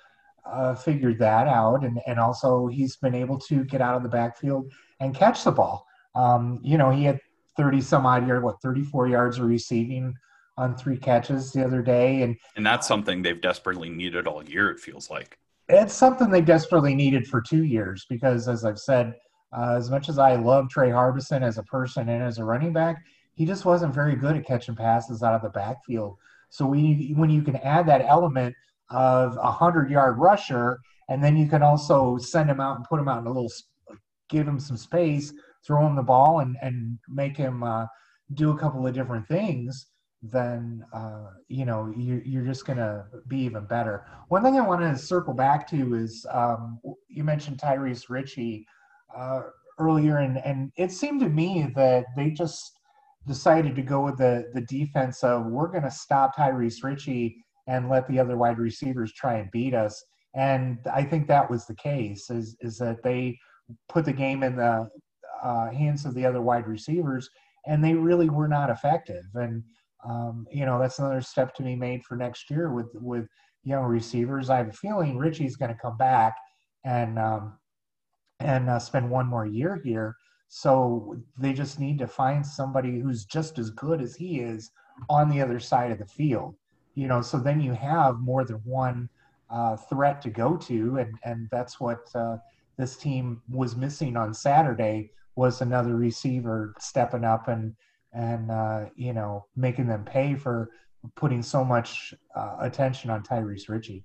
uh, 0.45 0.75
figured 0.75 1.19
that 1.21 1.47
out, 1.47 1.85
and 1.85 2.01
and 2.07 2.19
also 2.19 2.67
he's 2.67 2.97
been 2.97 3.15
able 3.15 3.39
to 3.39 3.65
get 3.65 3.81
out 3.81 3.97
of 3.97 4.03
the 4.03 4.09
backfield 4.09 4.73
and 5.01 5.15
catch 5.15 5.45
the 5.45 5.53
ball. 5.53 5.87
Um, 6.15 6.61
you 6.63 6.77
know, 6.77 6.91
he 6.91 7.05
had 7.05 7.19
30 7.57 7.81
some 7.81 8.07
odd 8.07 8.27
yard, 8.27 8.43
what 8.43 8.61
34 8.61 9.09
yards 9.09 9.39
of 9.39 9.45
receiving 9.45 10.15
on 10.59 10.77
three 10.77 10.97
catches 10.97 11.53
the 11.53 11.65
other 11.65 11.83
day, 11.83 12.23
and 12.23 12.37
and 12.57 12.67
that's 12.67 12.87
something 12.87 13.23
they've 13.23 13.41
desperately 13.41 13.89
needed 13.89 14.27
all 14.27 14.45
year. 14.45 14.71
It 14.71 14.81
feels 14.81 15.11
like 15.11 15.39
it's 15.69 15.95
something 15.95 16.31
they 16.31 16.41
desperately 16.41 16.95
needed 16.95 17.27
for 17.27 17.41
two 17.41 17.65
years 17.65 18.05
because, 18.09 18.49
as 18.49 18.65
I've 18.65 18.79
said 18.79 19.15
uh, 19.53 19.75
as 19.77 19.91
much 19.91 20.09
as 20.09 20.19
I 20.19 20.37
love 20.37 20.69
Tre 20.69 20.91
Harbison 20.91 21.43
as 21.43 21.59
a 21.59 21.63
person 21.65 22.09
and 22.09 22.23
as 22.23 22.39
a 22.39 22.45
running 22.45 22.73
back, 22.73 23.03
he 23.35 23.45
just 23.45 23.65
wasn't 23.65 23.95
very 23.95 24.17
good 24.17 24.37
at 24.37 24.47
catching 24.47 24.77
passes 24.77 25.23
out 25.23 25.35
of 25.35 25.43
the 25.43 25.49
backfield. 25.51 26.17
So 26.51 26.67
we, 26.67 27.13
when 27.17 27.31
you 27.31 27.43
can 27.43 27.57
add 27.57 27.87
that 27.87 28.05
element 28.07 28.55
of 28.91 29.37
a 29.37 29.51
hundred 29.51 29.91
yard 29.91 30.19
rusher, 30.19 30.79
and 31.09 31.23
then 31.23 31.37
you 31.37 31.49
can 31.49 31.63
also 31.63 32.19
send 32.19 32.51
him 32.51 32.61
out 32.61 32.77
and 32.77 32.85
put 32.85 33.01
him 33.01 33.09
out 33.09 33.21
in 33.21 33.27
a 33.27 33.33
little, 33.33 33.51
give 34.29 34.47
him 34.47 34.61
some 34.61 34.77
space, 34.77 35.33
throw 35.67 35.87
him 35.87 35.97
the 35.97 36.03
ball, 36.03 36.41
and 36.41 36.57
and 36.63 36.99
make 37.09 37.37
him 37.37 37.63
uh, 37.63 37.87
do 38.35 38.51
a 38.51 38.59
couple 38.59 38.87
of 38.87 38.95
different 38.95 39.27
things. 39.27 39.87
Then 40.23 40.85
uh, 40.93 41.31
you 41.49 41.65
know 41.65 41.93
you, 41.97 42.23
you're 42.25 42.45
just 42.45 42.67
gonna 42.67 43.07
be 43.29 43.39
even 43.39 43.65
better. 43.65 44.07
One 44.29 44.43
thing 44.43 44.57
I 44.57 44.67
want 44.67 44.83
to 44.83 44.97
circle 44.97 45.35
back 45.35 45.69
to 45.71 45.95
is 45.95 46.27
um, 46.31 46.81
you 47.09 47.25
mentioned 47.25 47.59
Tyrese 47.59 48.09
Ritchie 48.09 48.67
uh, 49.17 49.43
earlier, 49.79 50.19
and 50.19 50.39
and 50.39 50.73
it 50.77 50.93
seemed 50.93 51.21
to 51.21 51.29
me 51.29 51.71
that 51.75 52.07
they 52.17 52.31
just 52.31 52.79
decided 53.27 53.77
to 53.77 53.83
go 53.83 54.01
with 54.03 54.19
the 54.19 54.51
the 54.55 54.63
defense 54.63 55.23
of 55.23 55.47
we're 55.47 55.69
going 55.69 55.83
to 55.83 55.91
stop 55.91 56.37
Tyrese 56.37 56.83
Ritchie 56.83 57.37
and 57.69 57.89
let 57.89 58.07
the 58.09 58.19
other 58.19 58.37
wide 58.37 58.59
receivers 58.59 59.13
try 59.13 59.35
and 59.35 59.51
beat 59.51 59.75
us. 59.75 60.03
And 60.35 60.79
I 60.93 61.05
think 61.05 61.29
that 61.29 61.51
was 61.51 61.67
the 61.67 61.77
case. 61.77 62.31
Is 62.31 62.57
is 62.61 62.79
that 62.79 63.03
they 63.03 63.39
put 63.89 64.05
the 64.05 64.13
game 64.13 64.43
in 64.43 64.57
the 64.57 64.89
uh, 65.43 65.71
hands 65.71 66.05
of 66.05 66.15
the 66.15 66.27
other 66.27 66.43
wide 66.43 66.67
receivers, 66.67 67.29
and 67.67 67.85
they 67.85 67.95
really 67.95 68.29
were 68.31 68.49
not 68.49 68.71
effective. 68.71 69.25
And 69.35 69.63
um, 70.09 70.47
you 70.51 70.67
know 70.67 70.79
that's 70.79 70.99
another 70.99 71.21
step 71.21 71.55
to 71.57 71.63
be 71.63 71.77
made 71.77 72.05
for 72.05 72.17
next 72.17 72.51
year 72.51 72.73
with 72.73 72.89
with 72.95 73.27
young 73.65 73.85
receivers. 73.85 74.51
I 74.51 74.57
have 74.59 74.69
a 74.69 74.73
feeling 74.73 75.19
Ritchie's 75.19 75.57
going 75.57 75.73
to 75.73 75.81
come 75.81 75.97
back 75.97 76.35
and 76.85 77.19
um, 77.19 77.59
and 78.43 78.69
uh, 78.69 78.79
spend 78.79 79.11
one 79.11 79.27
more 79.27 79.47
year 79.47 79.81
here. 79.83 80.17
So 80.49 81.17
they 81.39 81.53
just 81.53 81.81
need 81.81 81.99
to 81.99 82.07
find 82.07 82.47
somebody 82.47 83.01
who's 83.01 83.25
just 83.25 83.59
as 83.59 83.71
good 83.71 84.03
as 84.03 84.15
he 84.15 84.41
is 84.41 84.71
on 85.09 85.31
the 85.31 85.41
other 85.41 85.59
side 85.59 85.91
of 85.91 85.99
the 85.99 86.07
field. 86.07 86.55
You 86.95 87.09
know, 87.09 87.23
so 87.23 87.39
then 87.39 87.61
you 87.61 87.73
have 87.73 88.21
more 88.21 88.45
than 88.45 88.61
one 88.65 89.09
uh, 89.49 89.77
threat 89.77 90.21
to 90.23 90.31
go 90.31 90.57
to, 90.57 90.99
and 90.99 91.15
and 91.25 91.49
that's 91.51 91.81
what 91.81 92.01
uh, 92.15 92.37
this 92.77 92.97
team 92.97 93.41
was 93.49 93.77
missing 93.77 94.17
on 94.17 94.35
Saturday 94.35 95.11
was 95.35 95.63
another 95.63 95.97
receiver 95.97 96.75
stepping 96.79 97.25
up 97.25 97.49
and 97.49 97.75
and 98.13 98.51
uh, 98.51 98.87
you 98.95 99.13
know 99.13 99.47
making 99.57 99.87
them 99.87 100.05
pay 100.05 100.35
for 100.35 100.71
putting 101.17 101.43
so 101.43 101.65
much 101.65 102.15
uh, 102.37 102.57
attention 102.61 103.11
on 103.11 103.23
Tyrese 103.23 103.69
Ritchie. 103.69 104.05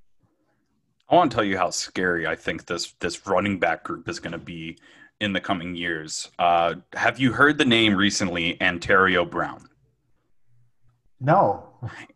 I 1.10 1.16
want 1.16 1.32
to 1.32 1.36
tell 1.36 1.44
you 1.44 1.58
how 1.58 1.70
scary 1.70 2.28
I 2.28 2.36
think 2.36 2.66
this 2.66 2.94
this 3.00 3.26
running 3.28 3.60
back 3.60 3.84
group 3.84 4.10
is 4.10 4.20
going 4.20 4.34
to 4.34 4.38
be 4.38 4.78
in 5.20 5.34
the 5.34 5.40
coming 5.40 5.76
years. 5.76 6.30
Uh, 6.38 6.76
have 6.94 7.20
you 7.20 7.32
heard 7.34 7.58
the 7.58 7.66
name 7.66 7.96
recently, 7.96 8.56
Antario 8.60 9.30
Brown? 9.30 9.68
No. 11.20 11.64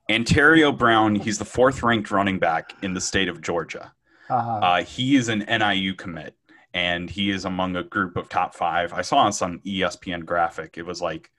Antario 0.09 0.77
Brown. 0.77 1.15
He's 1.15 1.39
the 1.39 1.45
fourth 1.45 1.81
ranked 1.81 2.11
running 2.11 2.37
back 2.37 2.73
in 2.83 2.93
the 2.93 3.01
state 3.01 3.27
of 3.27 3.41
Georgia. 3.41 3.93
Uh-huh. 4.29 4.51
Uh, 4.51 4.83
he 4.83 5.15
is 5.15 5.29
an 5.29 5.39
NIU 5.39 5.93
commit, 5.93 6.35
and 6.73 7.09
he 7.09 7.31
is 7.31 7.45
among 7.45 7.75
a 7.75 7.83
group 7.83 8.17
of 8.17 8.29
top 8.29 8.53
five. 8.53 8.93
I 8.93 9.01
saw 9.01 9.17
on 9.17 9.33
some 9.33 9.59
ESPN 9.59 10.25
graphic. 10.25 10.77
It 10.77 10.85
was 10.85 11.01
like 11.01 11.31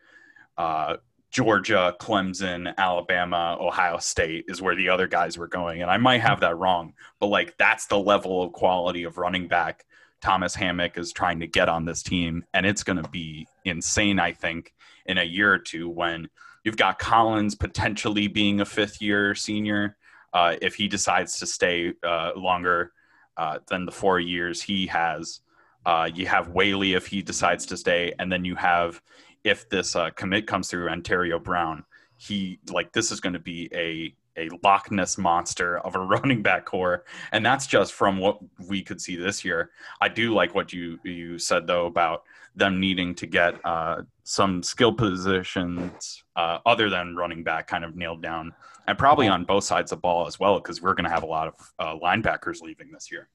uh, 0.59 0.97
Georgia, 1.33 1.97
Clemson, 1.99 2.77
Alabama, 2.77 3.57
Ohio 3.59 3.99
State 3.99 4.45
is 4.49 4.61
where 4.61 4.77
the 4.77 4.91
other 4.91 5.09
guys 5.09 5.39
were 5.39 5.49
going. 5.49 5.81
And 5.81 5.91
I 5.91 5.97
might 5.97 6.21
have 6.21 6.41
that 6.41 6.59
wrong, 6.59 6.93
but 7.19 7.27
like 7.27 7.57
that's 7.57 7.87
the 7.87 7.99
level 7.99 8.43
of 8.43 8.53
quality 8.53 9.05
of 9.05 9.17
running 9.17 9.49
back 9.49 9.85
Thomas 10.21 10.55
Hammock 10.55 10.99
is 10.99 11.11
trying 11.11 11.41
to 11.41 11.47
get 11.47 11.69
on 11.69 11.85
this 11.85 12.03
team. 12.03 12.45
And 12.55 12.65
it's 12.65 12.85
going 12.85 13.03
to 13.03 13.09
be 13.09 13.49
insane, 13.65 14.21
I 14.21 14.33
think, 14.33 14.73
in 15.07 15.19
a 15.19 15.25
year 15.25 15.53
or 15.53 15.59
two 15.59 15.89
when 15.89 16.29
you've 16.65 16.77
got 16.77 16.99
Collins 16.99 17.55
potentially 17.55 18.29
being 18.29 18.61
a 18.61 18.65
fifth 18.65 19.03
year 19.03 19.35
senior 19.35 19.97
uh, 20.33 20.57
if 20.63 20.75
he 20.75 20.87
decides 20.87 21.39
to 21.41 21.47
stay 21.47 21.93
uh, 22.03 22.33
longer 22.37 22.93
uh, 23.37 23.59
than 23.69 23.85
the 23.85 23.93
four 23.93 24.21
years 24.21 24.63
he 24.63 24.87
has. 24.87 25.41
Uh, 25.85 26.09
you 26.15 26.27
have 26.27 26.49
Whaley 26.49 26.95
if 26.95 27.07
he 27.07 27.23
decides 27.23 27.67
to 27.67 27.77
stay, 27.77 28.13
and 28.19 28.31
then 28.31 28.45
you 28.45 28.55
have 28.55 29.03
if 29.45 29.69
this 29.69 29.97
uh, 29.97 30.11
commit 30.11 30.47
comes 30.47 30.69
through 30.69 30.89
Antario 30.89 31.43
Brown, 31.43 31.85
he 32.17 32.61
like 32.71 32.93
this 32.93 33.11
is 33.11 33.21
going 33.21 33.33
to 33.33 33.39
be 33.39 33.69
a 33.75 34.15
a 34.39 34.49
Loch 34.65 34.91
Ness 34.91 35.19
monster 35.19 35.79
of 35.79 35.95
a 35.95 35.99
running 36.15 36.43
back 36.43 36.65
core, 36.65 37.05
and 37.33 37.45
that's 37.45 37.67
just 37.67 37.93
from 37.93 38.19
what 38.19 38.39
we 38.69 38.83
could 38.83 39.01
see 39.01 39.17
this 39.17 39.45
year. 39.45 39.71
I 40.01 40.09
do 40.09 40.33
like 40.35 40.55
what 40.55 40.73
you 40.73 40.99
you 41.05 41.39
said 41.39 41.67
though 41.67 41.87
about 41.87 42.23
them 42.55 42.79
needing 42.79 43.15
to 43.15 43.27
get 43.27 43.55
uh, 43.65 44.03
some 44.25 44.63
skill 44.63 44.93
positions 44.93 46.23
uh, 46.37 46.59
other 46.67 46.91
than 46.91 47.17
running 47.17 47.43
back 47.43 47.67
kind 47.67 47.85
of 47.85 47.97
nailed 47.97 48.23
down, 48.23 48.53
and 48.87 48.99
probably 48.99 49.29
on 49.29 49.45
both 49.45 49.65
sides 49.65 49.91
of 49.93 49.99
the 49.99 50.03
ball 50.03 50.27
as 50.27 50.39
well, 50.39 50.57
because 50.57 50.83
we're 50.83 50.95
going 50.95 51.05
to 51.05 51.11
have 51.11 51.23
a 51.23 51.27
lot 51.27 51.49
of 51.49 51.55
uh, 51.79 51.99
linebackers 51.99 52.61
leaving 52.61 52.91
this 52.93 53.11
year. 53.11 53.29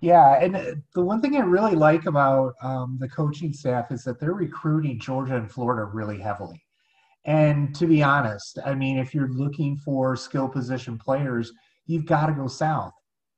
Yeah, 0.00 0.38
and 0.40 0.82
the 0.94 1.02
one 1.02 1.20
thing 1.20 1.36
I 1.36 1.40
really 1.40 1.74
like 1.74 2.06
about 2.06 2.54
um, 2.62 2.98
the 3.00 3.08
coaching 3.08 3.52
staff 3.52 3.90
is 3.90 4.04
that 4.04 4.20
they're 4.20 4.32
recruiting 4.32 5.00
Georgia 5.00 5.36
and 5.36 5.50
Florida 5.50 5.84
really 5.84 6.20
heavily. 6.20 6.62
And 7.24 7.74
to 7.74 7.86
be 7.86 8.02
honest, 8.02 8.58
I 8.64 8.74
mean, 8.74 8.98
if 8.98 9.12
you're 9.12 9.28
looking 9.28 9.76
for 9.76 10.14
skill 10.16 10.48
position 10.48 10.98
players, 10.98 11.52
you've 11.86 12.06
got 12.06 12.26
to 12.26 12.32
go 12.32 12.46
south. 12.46 12.92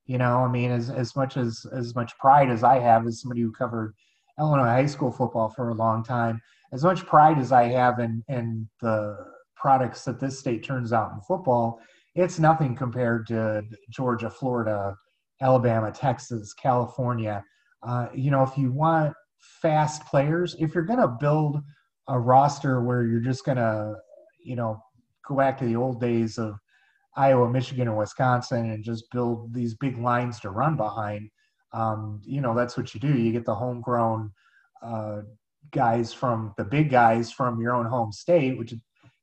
You 0.05 0.18
know, 0.18 0.45
I 0.45 0.49
mean, 0.49 0.71
as 0.71 0.90
as 0.90 1.16
much 1.16 1.37
as 1.37 1.64
as 1.73 1.95
much 1.95 2.16
pride 2.18 2.51
as 2.51 2.62
I 2.62 2.79
have 2.79 3.07
as 3.07 3.21
somebody 3.21 3.40
who 3.40 3.53
covered 3.53 3.95
Illinois 4.38 4.64
high 4.64 4.87
school 4.87 5.11
football 5.11 5.49
for 5.49 5.71
a 5.71 5.75
long 5.75 6.05
time, 6.05 6.40
as 6.73 6.85
much 6.85 7.07
pride 7.07 7.38
as 7.38 7.53
I 7.53 7.64
have 7.64 8.01
in 8.01 8.23
in 8.29 8.68
the 8.81 9.16
products 9.57 10.05
that 10.05 10.21
this 10.21 10.38
state 10.38 10.64
turns 10.64 10.92
out 10.92 11.12
in 11.12 11.21
football, 11.21 11.81
it's 12.14 12.38
nothing 12.38 12.75
compared 12.75 13.27
to 13.29 13.62
Georgia, 13.90 14.31
Florida, 14.31 14.97
Alabama, 15.40 15.90
Texas, 15.90 16.53
California. 16.53 17.44
Uh, 17.83 18.09
you 18.14 18.31
know, 18.31 18.42
if 18.42 18.57
you 18.59 18.70
want 18.72 19.14
fast 19.62 20.05
players, 20.07 20.55
if 20.59 20.74
you're 20.74 20.85
going 20.85 21.00
to 21.00 21.09
build 21.09 21.61
a 22.09 22.18
roster 22.18 22.83
where 22.83 23.05
you're 23.05 23.20
just 23.20 23.44
going 23.44 23.57
to, 23.57 23.94
you 24.44 24.57
know, 24.57 24.83
go 25.26 25.37
back 25.37 25.57
to 25.59 25.64
the 25.64 25.76
old 25.76 26.00
days 26.00 26.38
of 26.38 26.55
Iowa, 27.16 27.50
Michigan, 27.50 27.88
and 27.88 27.96
Wisconsin 27.96 28.70
and 28.70 28.85
just 28.85 29.11
build 29.12 29.55
these 29.55 29.74
big 29.74 29.98
lines 29.98 30.40
to 30.40 30.50
run 30.50 30.76
behind, 30.76 31.31
um, 31.72 32.20
you 32.24 32.40
know, 32.40 32.55
that's 32.55 32.76
what 32.76 32.94
you 32.94 33.00
do. 33.00 33.16
You 33.16 33.33
get 33.33 33.44
the 33.44 33.55
homegrown 33.55 34.33
uh, 34.83 35.20
guys 35.72 36.12
from 36.12 36.53
the 36.57 36.64
big 36.64 36.90
guys 36.90 37.33
from 37.33 37.61
your 37.61 37.74
own 37.74 37.87
home 37.87 38.12
state, 38.12 38.59
which, 38.59 38.74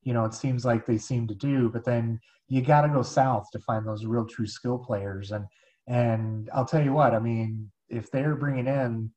you 0.03 0.13
know, 0.13 0.25
it 0.25 0.33
seems 0.33 0.65
like 0.65 0.85
they 0.85 0.97
seem 0.97 1.27
to 1.27 1.35
do, 1.35 1.69
but 1.69 1.85
then 1.85 2.19
you 2.47 2.61
got 2.61 2.81
to 2.81 2.89
go 2.89 3.01
south 3.01 3.47
to 3.51 3.59
find 3.59 3.85
those 3.85 4.05
real 4.05 4.25
true 4.25 4.47
skill 4.47 4.77
players. 4.77 5.31
And, 5.31 5.45
and 5.87 6.49
I'll 6.53 6.65
tell 6.65 6.83
you 6.83 6.93
what, 6.93 7.13
I 7.13 7.19
mean, 7.19 7.71
if 7.89 8.11
they're 8.11 8.35
bringing 8.35 8.67
in, 8.67 9.11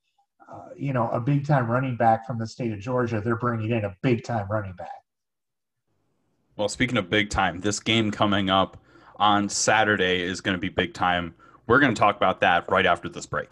uh, 0.51 0.69
you 0.77 0.93
know, 0.93 1.11
a 1.11 1.21
big 1.21 1.47
time 1.47 1.71
running 1.71 1.97
back 1.97 2.27
from 2.27 2.39
the 2.39 2.47
state 2.47 2.73
of 2.73 2.79
Georgia, 2.79 3.21
they're 3.21 3.37
bringing 3.37 3.71
in 3.71 3.85
a 3.85 3.97
big 4.03 4.25
time 4.25 4.47
running 4.49 4.75
back. 4.75 4.89
Well, 6.57 6.69
speaking 6.69 6.97
of 6.97 7.11
big 7.11 7.31
time, 7.31 7.61
this 7.61 7.81
game 7.81 8.11
coming 8.11 8.51
up 8.51 8.77
on 9.17 9.49
Saturday 9.49 10.23
is 10.23 10.41
going 10.41 10.55
to 10.55 10.61
be 10.61 10.69
big 10.69 10.95
time. 10.95 11.35
We're 11.67 11.81
going 11.81 11.95
to 11.95 11.99
talk 11.99 12.17
about 12.17 12.41
that 12.41 12.71
right 12.71 12.87
after 12.87 13.09
this 13.09 13.27
break. 13.27 13.49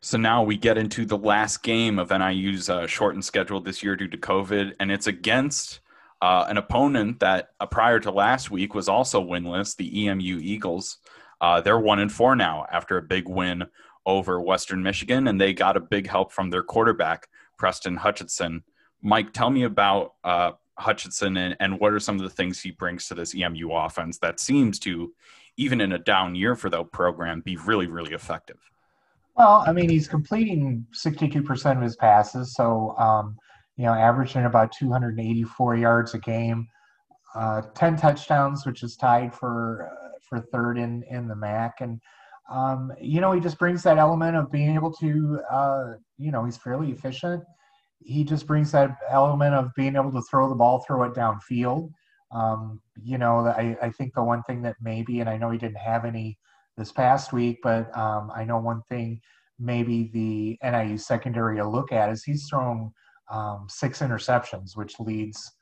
So 0.00 0.18
now 0.18 0.44
we 0.44 0.56
get 0.56 0.78
into 0.78 1.04
the 1.04 1.18
last 1.18 1.64
game 1.64 1.98
of 1.98 2.10
NIU's 2.10 2.70
uh, 2.70 2.86
shortened 2.86 3.24
schedule 3.24 3.60
this 3.60 3.82
year 3.82 3.96
due 3.96 4.06
to 4.08 4.16
COVID, 4.16 4.74
and 4.78 4.92
it's 4.92 5.08
against 5.08 5.80
uh, 6.22 6.46
an 6.48 6.56
opponent 6.56 7.20
that 7.20 7.50
uh, 7.60 7.66
prior 7.66 8.00
to 8.00 8.10
last 8.10 8.50
week 8.50 8.74
was 8.74 8.88
also 8.88 9.22
winless, 9.22 9.76
the 9.76 10.06
EMU 10.06 10.38
Eagles. 10.40 10.98
Uh, 11.40 11.60
they're 11.60 11.78
one 11.78 11.98
and 11.98 12.10
four 12.10 12.34
now 12.34 12.66
after 12.72 12.96
a 12.96 13.02
big 13.02 13.28
win 13.28 13.64
over 14.06 14.40
Western 14.40 14.82
Michigan, 14.82 15.28
and 15.28 15.40
they 15.40 15.52
got 15.52 15.76
a 15.76 15.80
big 15.80 16.08
help 16.08 16.32
from 16.32 16.48
their 16.50 16.62
quarterback, 16.62 17.28
Preston 17.58 17.96
Hutchinson. 17.96 18.62
Mike, 19.02 19.32
tell 19.32 19.50
me 19.50 19.64
about 19.64 20.14
uh, 20.24 20.52
Hutchinson 20.78 21.36
and, 21.36 21.56
and 21.60 21.78
what 21.78 21.92
are 21.92 22.00
some 22.00 22.16
of 22.16 22.22
the 22.22 22.30
things 22.30 22.60
he 22.60 22.70
brings 22.70 23.08
to 23.08 23.14
this 23.14 23.34
EMU 23.34 23.70
offense 23.72 24.18
that 24.18 24.40
seems 24.40 24.78
to, 24.80 25.12
even 25.56 25.80
in 25.80 25.92
a 25.92 25.98
down 25.98 26.34
year 26.34 26.54
for 26.54 26.70
the 26.70 26.84
program, 26.84 27.40
be 27.40 27.56
really, 27.56 27.86
really 27.86 28.14
effective. 28.14 28.58
Well, 29.36 29.64
I 29.66 29.72
mean, 29.72 29.90
he's 29.90 30.08
completing 30.08 30.86
62% 30.92 31.76
of 31.76 31.82
his 31.82 31.96
passes, 31.96 32.54
so 32.54 32.96
um, 32.96 33.36
you 33.76 33.84
know, 33.84 33.92
averaging 33.92 34.44
about 34.44 34.72
284 34.72 35.76
yards 35.76 36.14
a 36.14 36.18
game, 36.18 36.66
uh, 37.34 37.62
10 37.74 37.96
touchdowns, 37.96 38.64
which 38.64 38.82
is 38.82 38.96
tied 38.96 39.34
for 39.34 39.90
uh, 39.92 40.08
for 40.28 40.40
third 40.40 40.78
in 40.78 41.04
in 41.10 41.28
the 41.28 41.36
MAC, 41.36 41.80
and 41.80 42.00
um, 42.50 42.92
you 43.00 43.20
know, 43.20 43.32
he 43.32 43.40
just 43.40 43.58
brings 43.58 43.82
that 43.82 43.98
element 43.98 44.36
of 44.36 44.52
being 44.52 44.74
able 44.74 44.92
to, 44.94 45.40
uh, 45.50 45.94
you 46.16 46.30
know, 46.30 46.44
he's 46.44 46.56
fairly 46.56 46.92
efficient. 46.92 47.42
He 48.04 48.22
just 48.22 48.46
brings 48.46 48.70
that 48.70 48.96
element 49.10 49.54
of 49.54 49.74
being 49.74 49.96
able 49.96 50.12
to 50.12 50.22
throw 50.22 50.48
the 50.48 50.54
ball, 50.54 50.84
throw 50.86 51.02
it 51.04 51.14
downfield. 51.14 51.90
Um, 52.30 52.80
you 53.02 53.18
know, 53.18 53.40
I, 53.40 53.76
I 53.82 53.90
think 53.90 54.14
the 54.14 54.22
one 54.22 54.44
thing 54.44 54.62
that 54.62 54.76
maybe, 54.80 55.18
and 55.18 55.28
I 55.28 55.36
know 55.36 55.50
he 55.50 55.58
didn't 55.58 55.78
have 55.78 56.04
any 56.04 56.38
this 56.76 56.92
past 56.92 57.32
week, 57.32 57.58
but 57.64 57.96
um, 57.98 58.30
I 58.34 58.44
know 58.44 58.58
one 58.58 58.82
thing 58.88 59.20
maybe 59.58 60.10
the 60.12 60.58
NIU 60.62 60.98
secondary 60.98 61.60
will 61.60 61.72
look 61.72 61.90
at 61.90 62.10
is 62.10 62.22
he's 62.22 62.46
thrown– 62.48 62.92
um, 63.30 63.66
six 63.68 64.00
interceptions, 64.00 64.76
which 64.76 64.98
leads 65.00 65.52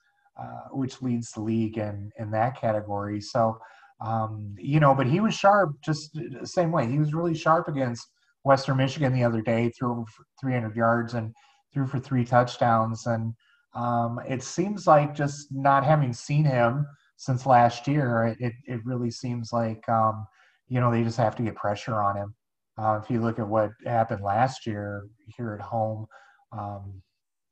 uh, 0.41 0.69
which 0.73 1.01
leads 1.01 1.31
the 1.31 1.41
league 1.41 1.79
in 1.79 2.11
in 2.19 2.31
that 2.31 2.61
category. 2.61 3.21
So 3.21 3.59
um, 4.01 4.55
you 4.59 4.81
know, 4.81 4.95
but 4.95 5.07
he 5.07 5.21
was 5.21 5.35
sharp 5.35 5.77
just 5.83 6.15
the 6.15 6.47
same 6.47 6.73
way. 6.73 6.87
He 6.87 6.99
was 6.99 7.15
really 7.15 7.35
sharp 7.35 7.69
against 7.69 8.09
Western 8.45 8.77
Michigan 8.77 9.13
the 9.13 9.25
other 9.25 9.41
day, 9.41 9.71
threw 9.71 10.05
300 10.41 10.77
yards 10.77 11.15
and 11.15 11.33
threw 11.73 11.87
for 11.87 11.99
three 11.99 12.25
touchdowns. 12.25 13.07
And 13.07 13.35
um, 13.75 14.21
it 14.29 14.43
seems 14.43 14.87
like 14.87 15.15
just 15.15 15.49
not 15.51 15.85
having 15.85 16.13
seen 16.13 16.45
him 16.45 16.87
since 17.17 17.47
last 17.47 17.89
year, 17.89 18.37
it, 18.39 18.53
it, 18.67 18.85
really 18.85 19.11
seems 19.11 19.53
like, 19.53 19.89
um, 19.89 20.27
you 20.69 20.81
know, 20.81 20.91
they 20.91 21.03
just 21.03 21.17
have 21.17 21.37
to 21.37 21.43
get 21.43 21.55
pressure 21.55 22.01
on 22.01 22.17
him. 22.17 22.35
Uh, 22.77 23.01
if 23.03 23.09
you 23.09 23.21
look 23.21 23.39
at 23.39 23.49
what 23.49 23.71
happened 23.87 24.23
last 24.23 24.67
year 24.67 25.07
here 25.37 25.55
at 25.55 25.65
home, 25.65 26.07
um, 26.53 27.01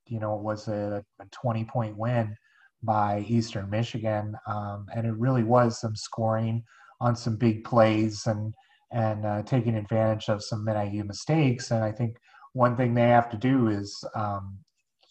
you 0.07 0.21
know, 0.21 0.35
it 0.35 0.43
was 0.43 0.69
a, 0.69 1.05
a 1.21 1.25
20 1.31 1.65
point 1.65 1.97
win 1.97 2.37
by 2.83 3.25
Eastern 3.29 3.71
Michigan. 3.71 4.35
Um, 4.47 4.87
and 4.95 5.07
it 5.07 5.15
really 5.17 5.45
was 5.45 5.81
some 5.81 5.95
scoring 5.95 6.65
on 7.01 7.17
some 7.17 7.37
big 7.37 7.65
plays 7.65 8.27
and, 8.27 8.55
and 8.91 9.25
uh, 9.25 9.43
taking 9.43 9.77
advantage 9.77 10.29
of 10.29 10.43
some 10.43 10.65
NIU 10.65 11.05
mistakes. 11.05 11.71
And 11.71 11.83
I 11.83 11.93
think 11.93 12.17
one 12.53 12.77
thing 12.77 12.95
they 12.95 13.09
have 13.09 13.31
to 13.31 13.37
do 13.37 13.69
is, 13.69 14.05
um, 14.15 14.59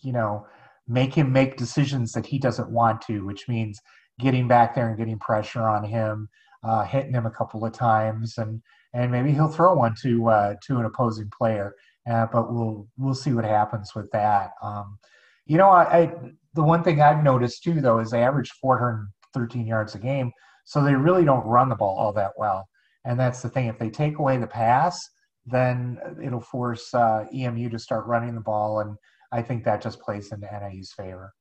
you 0.01 0.11
know, 0.11 0.45
make 0.87 1.13
him 1.13 1.31
make 1.31 1.57
decisions 1.57 2.11
that 2.11 2.25
he 2.25 2.37
doesn't 2.37 2.69
want 2.69 3.01
to, 3.03 3.25
which 3.25 3.47
means 3.47 3.79
getting 4.19 4.47
back 4.47 4.75
there 4.75 4.89
and 4.89 4.97
getting 4.97 5.19
pressure 5.19 5.67
on 5.67 5.83
him, 5.83 6.29
uh, 6.63 6.83
hitting 6.83 7.13
him 7.13 7.25
a 7.25 7.31
couple 7.31 7.65
of 7.65 7.73
times, 7.73 8.37
and 8.37 8.61
and 8.93 9.11
maybe 9.11 9.31
he'll 9.31 9.47
throw 9.47 9.73
one 9.73 9.95
to 10.01 10.29
uh, 10.29 10.55
to 10.67 10.77
an 10.77 10.85
opposing 10.85 11.29
player. 11.35 11.73
Uh, 12.09 12.25
but 12.31 12.51
we'll 12.51 12.87
we'll 12.97 13.13
see 13.13 13.33
what 13.33 13.45
happens 13.45 13.93
with 13.95 14.09
that. 14.11 14.51
Um, 14.61 14.97
you 15.45 15.57
know, 15.57 15.69
I, 15.69 15.99
I, 15.99 16.13
the 16.53 16.63
one 16.63 16.83
thing 16.83 17.01
I've 17.01 17.23
noticed 17.23 17.63
too 17.63 17.81
though 17.81 17.99
is 17.99 18.11
they 18.11 18.23
average 18.23 18.51
413 18.61 19.67
yards 19.67 19.95
a 19.95 19.99
game, 19.99 20.31
so 20.65 20.83
they 20.83 20.95
really 20.95 21.25
don't 21.25 21.45
run 21.45 21.69
the 21.69 21.75
ball 21.75 21.97
all 21.97 22.13
that 22.13 22.31
well. 22.37 22.67
And 23.05 23.19
that's 23.19 23.41
the 23.41 23.49
thing. 23.49 23.67
If 23.67 23.77
they 23.77 23.89
take 23.89 24.19
away 24.19 24.37
the 24.37 24.47
pass, 24.47 25.09
then 25.45 25.99
it'll 26.23 26.41
force 26.41 26.93
uh, 26.93 27.25
EMU 27.33 27.69
to 27.69 27.79
start 27.79 28.05
running 28.05 28.35
the 28.35 28.41
ball, 28.41 28.79
and 28.79 28.95
I 29.31 29.41
think 29.41 29.63
that 29.63 29.81
just 29.81 29.99
plays 29.99 30.31
into 30.31 30.47
NIU's 30.47 30.93
favor. 30.93 31.33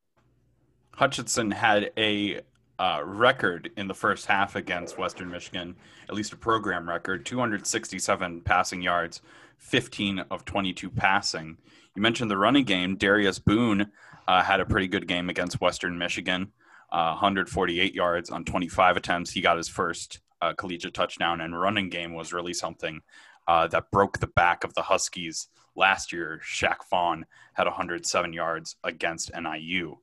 Hutchinson 0.92 1.50
had 1.50 1.92
a 1.96 2.40
uh, 2.78 3.02
record 3.04 3.70
in 3.76 3.88
the 3.88 3.94
first 3.94 4.26
half 4.26 4.56
against 4.56 4.96
Western 4.96 5.30
Michigan, 5.30 5.76
at 6.08 6.14
least 6.14 6.32
a 6.32 6.36
program 6.36 6.88
record 6.88 7.26
267 7.26 8.40
passing 8.40 8.80
yards, 8.80 9.20
15 9.60 10.20
of 10.30 10.44
22 10.44 10.90
passing. 10.90 11.56
You 11.94 12.02
mentioned 12.02 12.30
the 12.30 12.38
running 12.38 12.64
game. 12.64 12.96
Darius 12.96 13.38
Boone 13.38 13.92
uh, 14.26 14.42
had 14.42 14.60
a 14.60 14.64
pretty 14.64 14.88
good 14.88 15.06
game 15.06 15.28
against 15.28 15.60
Western 15.60 15.98
Michigan, 15.98 16.52
uh, 16.90 17.10
148 17.10 17.94
yards 17.94 18.30
on 18.30 18.44
25 18.44 18.96
attempts. 18.96 19.30
He 19.30 19.40
got 19.40 19.56
his 19.56 19.68
first 19.68 20.20
uh, 20.42 20.54
collegiate 20.54 20.94
touchdown, 20.94 21.40
and 21.40 21.58
running 21.58 21.90
game 21.90 22.14
was 22.14 22.32
really 22.32 22.54
something 22.54 23.02
uh, 23.46 23.66
that 23.68 23.90
broke 23.90 24.18
the 24.18 24.26
back 24.26 24.64
of 24.64 24.74
the 24.74 24.82
Huskies 24.82 25.48
last 25.76 26.12
year. 26.12 26.40
Shaq 26.44 26.88
Vaughn 26.88 27.26
had 27.52 27.66
107 27.66 28.32
yards 28.32 28.76
against 28.82 29.30
NIU. 29.38 29.98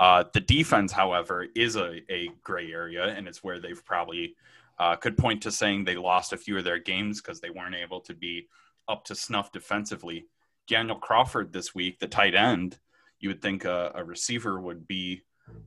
Uh, 0.00 0.24
the 0.32 0.40
defense, 0.40 0.90
however, 0.90 1.46
is 1.54 1.76
a, 1.76 2.00
a 2.10 2.30
gray 2.42 2.72
area, 2.72 3.04
and 3.04 3.28
it's 3.28 3.44
where 3.44 3.60
they've 3.60 3.84
probably 3.84 4.34
uh, 4.78 4.96
could 4.96 5.16
point 5.16 5.42
to 5.42 5.52
saying 5.52 5.84
they 5.84 5.96
lost 5.96 6.32
a 6.32 6.36
few 6.36 6.56
of 6.58 6.64
their 6.64 6.78
games 6.78 7.20
because 7.20 7.40
they 7.40 7.50
weren't 7.50 7.74
able 7.74 8.00
to 8.00 8.14
be 8.14 8.48
up 8.88 9.04
to 9.04 9.14
snuff 9.14 9.52
defensively. 9.52 10.26
Daniel 10.68 10.96
Crawford 10.96 11.52
this 11.52 11.74
week, 11.74 11.98
the 11.98 12.06
tight 12.06 12.34
end, 12.34 12.78
you 13.20 13.28
would 13.28 13.42
think 13.42 13.64
a, 13.64 13.92
a 13.94 14.04
receiver 14.04 14.60
would 14.60 14.86
be 14.86 15.22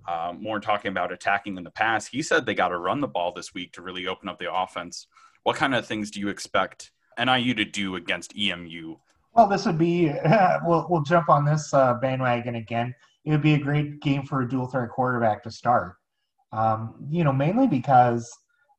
uh, 0.07 0.33
more 0.37 0.59
talking 0.59 0.89
about 0.89 1.11
attacking 1.11 1.57
in 1.57 1.63
the 1.63 1.71
pass. 1.71 2.07
He 2.07 2.21
said 2.21 2.45
they 2.45 2.53
got 2.53 2.69
to 2.69 2.77
run 2.77 3.01
the 3.01 3.07
ball 3.07 3.33
this 3.33 3.53
week 3.53 3.73
to 3.73 3.81
really 3.81 4.07
open 4.07 4.29
up 4.29 4.39
the 4.39 4.53
offense. 4.53 5.07
What 5.43 5.55
kind 5.55 5.75
of 5.75 5.85
things 5.85 6.11
do 6.11 6.19
you 6.19 6.29
expect 6.29 6.91
NIU 7.23 7.53
to 7.55 7.65
do 7.65 7.95
against 7.95 8.37
EMU? 8.37 8.95
Well, 9.33 9.47
this 9.47 9.65
would 9.65 9.77
be, 9.77 10.13
we'll, 10.65 10.87
we'll 10.89 11.03
jump 11.03 11.29
on 11.29 11.45
this 11.45 11.73
uh, 11.73 11.95
bandwagon 11.95 12.55
again 12.55 12.95
it 13.25 13.31
would 13.31 13.41
be 13.41 13.55
a 13.55 13.59
great 13.59 13.99
game 14.01 14.23
for 14.23 14.41
a 14.41 14.47
dual 14.47 14.67
threat 14.67 14.89
quarterback 14.89 15.43
to 15.43 15.51
start. 15.51 15.95
Um, 16.51 17.07
you 17.09 17.23
know, 17.23 17.33
mainly 17.33 17.67
because 17.67 18.31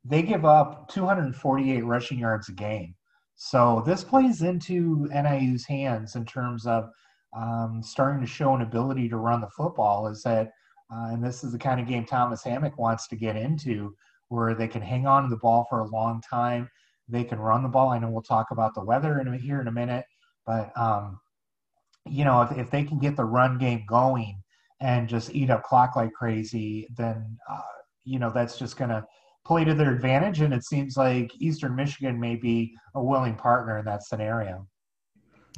they 0.05 0.23
give 0.23 0.45
up 0.45 0.89
248 0.89 1.85
rushing 1.85 2.19
yards 2.19 2.49
a 2.49 2.53
game. 2.53 2.95
So 3.37 3.83
this 3.87 4.03
plays 4.03 4.43
into 4.43 5.09
NIU's 5.13 5.67
hands 5.67 6.17
in 6.17 6.25
terms 6.25 6.67
of 6.67 6.89
um, 7.37 7.83
starting 7.83 8.21
to 8.23 8.27
show 8.27 8.55
an 8.55 8.63
ability 8.63 9.11
to 9.11 9.19
run 9.19 9.43
the 9.43 9.51
football. 9.51 10.09
Is 10.09 10.23
that, 10.23 10.49
uh, 10.91 11.11
and 11.13 11.23
this 11.23 11.45
is 11.45 11.53
the 11.53 11.59
kind 11.59 11.79
of 11.79 11.87
game 11.87 12.07
Thomas 12.07 12.43
Hammock 12.43 12.79
wants 12.79 13.09
to 13.09 13.17
get 13.17 13.37
into, 13.37 13.95
where 14.29 14.55
they 14.55 14.67
can 14.67 14.83
hang 14.83 15.07
on 15.07 15.25
to 15.25 15.29
the 15.29 15.37
ball 15.37 15.67
for 15.69 15.81
a 15.81 15.89
long 15.89 16.23
time. 16.29 16.69
They 17.09 17.25
can 17.25 17.39
run 17.39 17.63
the 17.63 17.69
ball. 17.69 17.91
I 17.91 17.99
know 17.99 18.11
we'll 18.11 18.23
talk 18.23 18.51
about 18.51 18.75
the 18.75 18.85
weather 18.85 19.21
in 19.21 19.33
here 19.35 19.61
in 19.61 19.69
a 19.69 19.73
minute, 19.73 20.07
but 20.47 20.77
um, 20.77 21.21
you 22.07 22.25
know, 22.25 22.41
if, 22.43 22.57
if 22.57 22.71
they 22.71 22.85
can 22.85 22.99
get 22.99 23.17
the 23.17 23.25
run 23.25 23.59
game 23.59 23.85
going 23.87 24.43
and 24.81 25.09
just 25.09 25.35
eat 25.35 25.51
up 25.51 25.63
clock 25.63 25.95
like 25.95 26.13
crazy, 26.13 26.89
then, 26.97 27.39
uh, 27.51 27.61
you 28.05 28.19
know, 28.19 28.31
that's 28.31 28.59
just 28.59 28.77
going 28.77 28.91
to 28.91 29.05
play 29.47 29.65
to 29.65 29.75
their 29.75 29.95
advantage. 29.95 30.41
And 30.41 30.53
it 30.53 30.65
seems 30.65 30.97
like 30.97 31.31
Eastern 31.39 31.77
Michigan 31.77 32.19
may 32.19 32.37
be 32.37 32.77
a 32.95 33.03
willing 33.03 33.37
partner 33.37 33.79
in 33.79 33.85
that 33.85 34.03
scenario. 34.03 34.67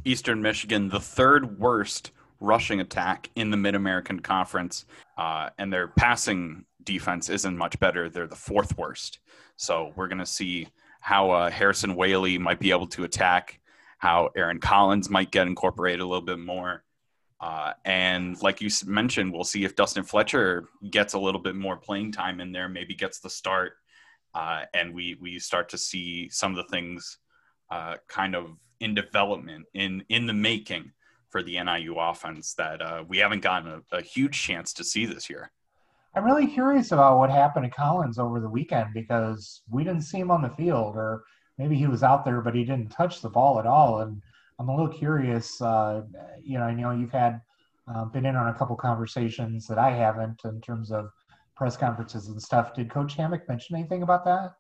Eastern 0.05 0.43
Michigan, 0.43 0.89
the 0.89 1.01
third 1.01 1.59
worst 1.59 2.13
rushing 2.41 2.81
attack 2.81 3.31
in 3.35 3.51
the 3.51 3.57
Mid 3.57 3.75
American 3.75 4.21
Conference, 4.21 4.85
uh, 5.17 5.51
and 5.59 5.73
their 5.73 5.89
passing 5.89 6.65
defense 6.85 7.29
isn't 7.29 7.57
much 7.57 7.79
better. 7.81 8.09
They're 8.09 8.27
the 8.27 8.37
fourth 8.37 8.77
worst. 8.79 9.19
So 9.57 9.93
we're 9.97 10.09
going 10.09 10.19
to 10.19 10.27
see 10.27 10.69
how 11.01 11.31
uh, 11.31 11.51
Harrison 11.51 11.95
Whaley 11.95 12.39
might 12.39 12.61
be 12.61 12.71
able 12.71 12.87
to 12.89 13.05
attack 13.05 13.61
how 13.99 14.31
Aaron 14.37 14.61
Collins 14.61 15.11
might 15.11 15.33
get 15.33 15.47
incorporated 15.47 16.01
a 16.01 16.07
little 16.07 16.25
bit 16.25 16.39
more. 16.39 16.85
Uh, 17.41 17.73
and 17.85 18.41
like 18.43 18.61
you 18.61 18.69
mentioned, 18.87 19.33
we'll 19.33 19.45
see 19.45 19.65
if 19.65 19.77
Dustin 19.77 20.03
Fletcher 20.03 20.69
gets 20.91 21.15
a 21.15 21.19
little 21.19 21.41
bit 21.41 21.55
more 21.55 21.77
playing 21.77 22.13
time 22.13 22.41
in 22.41 22.53
there, 22.53 22.69
maybe 22.69 22.95
gets 22.95 23.21
the 23.21 23.31
start, 23.31 23.75
uh, 24.35 24.63
and 24.75 24.93
we 24.93 25.17
we 25.21 25.39
start 25.39 25.69
to 25.69 25.79
see 25.79 26.29
some 26.31 26.51
of 26.51 26.57
the 26.57 26.71
things 26.71 27.19
uh, 27.71 27.97
kind 28.09 28.35
of 28.35 28.57
in 28.81 28.95
development, 28.95 29.67
in 29.75 30.05
in 30.09 30.27
the 30.27 30.33
making 30.33 30.91
for 31.31 31.43
the 31.43 31.63
NIU 31.63 31.97
offense 31.97 32.55
that 32.55 32.81
uh, 32.83 33.05
we 33.07 33.19
haven't 33.19 33.43
gotten 33.43 33.83
a, 33.93 33.97
a 33.97 34.03
huge 34.03 34.43
chance 34.43 34.73
to 34.73 34.83
see 34.83 35.07
this 35.07 35.29
year. 35.29 35.53
I'm 36.15 36.25
really 36.25 36.47
curious 36.47 36.91
about 36.91 37.19
what 37.19 37.31
happened 37.31 37.67
to 37.67 37.71
Collins 37.71 38.19
over 38.19 38.41
the 38.41 38.49
weekend 38.49 38.95
because 38.95 39.63
we 39.71 39.85
didn't 39.85 40.03
see 40.03 40.19
him 40.19 40.31
on 40.31 40.43
the 40.43 40.51
field, 40.51 40.97
or 40.97 41.23
maybe 41.59 41.77
he 41.77 41.87
was 41.87 42.03
out 42.03 42.25
there, 42.25 42.41
but 42.41 42.55
he 42.55 42.65
didn't 42.65 42.89
touch 42.89 43.21
the 43.21 43.29
ball 43.29 43.61
at 43.61 43.67
all. 43.67 44.01
And 44.01 44.23
I'm 44.59 44.69
a 44.69 44.77
little 44.77 44.93
curious. 44.93 45.61
Uh, 45.61 46.03
you 46.43 46.59
know, 46.59 46.65
I 46.65 46.75
know 46.75 46.91
you've 46.91 47.13
had 47.13 47.41
uh, 47.93 48.05
been 48.07 48.27
in 48.27 48.37
on 48.37 48.49
a 48.49 48.55
couple 48.55 48.77
conversations 48.77 49.67
that 49.69 49.79
I 49.79 49.91
haven't 49.91 50.41
in 50.45 50.61
terms 50.61 50.91
of 50.91 51.11
press 51.57 51.77
conferences 51.77 52.29
and 52.29 52.41
stuff. 52.41 52.75
Did 52.75 52.91
Coach 52.91 53.15
Hammock 53.15 53.49
mention 53.49 53.77
anything 53.77 54.03
about 54.03 54.25
that? 54.25 54.55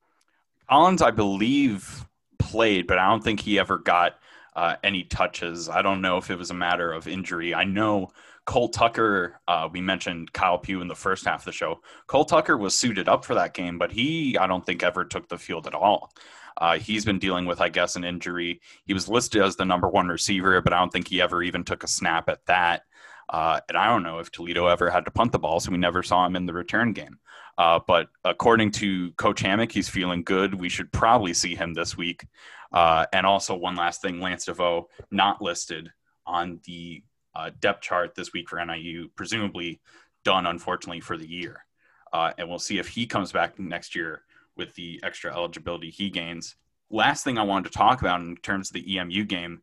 Collins, 0.68 1.02
I 1.02 1.10
believe, 1.10 2.04
played, 2.38 2.86
but 2.86 2.98
I 2.98 3.08
don't 3.08 3.24
think 3.24 3.40
he 3.40 3.58
ever 3.58 3.78
got 3.78 4.18
uh, 4.54 4.76
any 4.82 5.04
touches. 5.04 5.68
I 5.68 5.82
don't 5.82 6.00
know 6.00 6.16
if 6.16 6.30
it 6.30 6.36
was 6.36 6.50
a 6.50 6.54
matter 6.54 6.92
of 6.92 7.08
injury. 7.08 7.54
I 7.54 7.64
know 7.64 8.10
Cole 8.44 8.68
Tucker, 8.68 9.40
uh, 9.46 9.68
we 9.70 9.80
mentioned 9.80 10.32
Kyle 10.32 10.58
Pugh 10.58 10.80
in 10.80 10.88
the 10.88 10.94
first 10.94 11.26
half 11.26 11.40
of 11.40 11.44
the 11.44 11.52
show. 11.52 11.80
Cole 12.06 12.24
Tucker 12.24 12.56
was 12.56 12.74
suited 12.74 13.08
up 13.08 13.24
for 13.24 13.34
that 13.34 13.54
game, 13.54 13.78
but 13.78 13.92
he, 13.92 14.36
I 14.38 14.46
don't 14.46 14.64
think, 14.64 14.82
ever 14.82 15.04
took 15.04 15.28
the 15.28 15.38
field 15.38 15.66
at 15.66 15.74
all. 15.74 16.12
Uh, 16.58 16.78
he's 16.78 17.04
been 17.04 17.20
dealing 17.20 17.46
with, 17.46 17.60
I 17.60 17.68
guess, 17.68 17.96
an 17.96 18.04
injury. 18.04 18.60
He 18.84 18.92
was 18.92 19.08
listed 19.08 19.42
as 19.42 19.56
the 19.56 19.64
number 19.64 19.88
one 19.88 20.08
receiver, 20.08 20.60
but 20.60 20.72
I 20.72 20.78
don't 20.78 20.92
think 20.92 21.08
he 21.08 21.22
ever 21.22 21.42
even 21.42 21.64
took 21.64 21.84
a 21.84 21.88
snap 21.88 22.28
at 22.28 22.44
that. 22.46 22.82
Uh, 23.28 23.60
and 23.68 23.78
I 23.78 23.86
don't 23.86 24.02
know 24.02 24.18
if 24.18 24.32
Toledo 24.32 24.66
ever 24.66 24.90
had 24.90 25.04
to 25.04 25.10
punt 25.10 25.32
the 25.32 25.38
ball, 25.38 25.60
so 25.60 25.70
we 25.70 25.78
never 25.78 26.02
saw 26.02 26.26
him 26.26 26.34
in 26.34 26.46
the 26.46 26.52
return 26.52 26.92
game. 26.92 27.18
Uh, 27.56 27.78
but 27.86 28.08
according 28.24 28.70
to 28.72 29.12
Coach 29.12 29.40
Hammock, 29.40 29.70
he's 29.70 29.88
feeling 29.88 30.22
good. 30.22 30.54
We 30.54 30.68
should 30.68 30.92
probably 30.92 31.34
see 31.34 31.54
him 31.54 31.74
this 31.74 31.96
week. 31.96 32.26
Uh, 32.72 33.06
and 33.12 33.26
also, 33.26 33.54
one 33.54 33.76
last 33.76 34.02
thing 34.02 34.20
Lance 34.20 34.46
DeVoe 34.46 34.88
not 35.10 35.42
listed 35.42 35.90
on 36.26 36.60
the 36.64 37.02
uh, 37.34 37.50
depth 37.60 37.82
chart 37.82 38.14
this 38.14 38.32
week 38.32 38.48
for 38.48 38.64
NIU, 38.64 39.08
presumably 39.14 39.80
done, 40.24 40.46
unfortunately, 40.46 41.00
for 41.00 41.16
the 41.16 41.28
year. 41.28 41.64
Uh, 42.12 42.32
and 42.38 42.48
we'll 42.48 42.58
see 42.58 42.78
if 42.78 42.88
he 42.88 43.06
comes 43.06 43.32
back 43.32 43.58
next 43.58 43.94
year 43.94 44.22
with 44.58 44.74
the 44.74 45.00
extra 45.02 45.34
eligibility 45.34 45.90
he 45.90 46.10
gains. 46.10 46.56
Last 46.90 47.24
thing 47.24 47.38
I 47.38 47.42
wanted 47.42 47.70
to 47.72 47.78
talk 47.78 48.00
about 48.00 48.20
in 48.20 48.36
terms 48.38 48.70
of 48.70 48.74
the 48.74 48.98
EMU 48.98 49.24
game, 49.24 49.62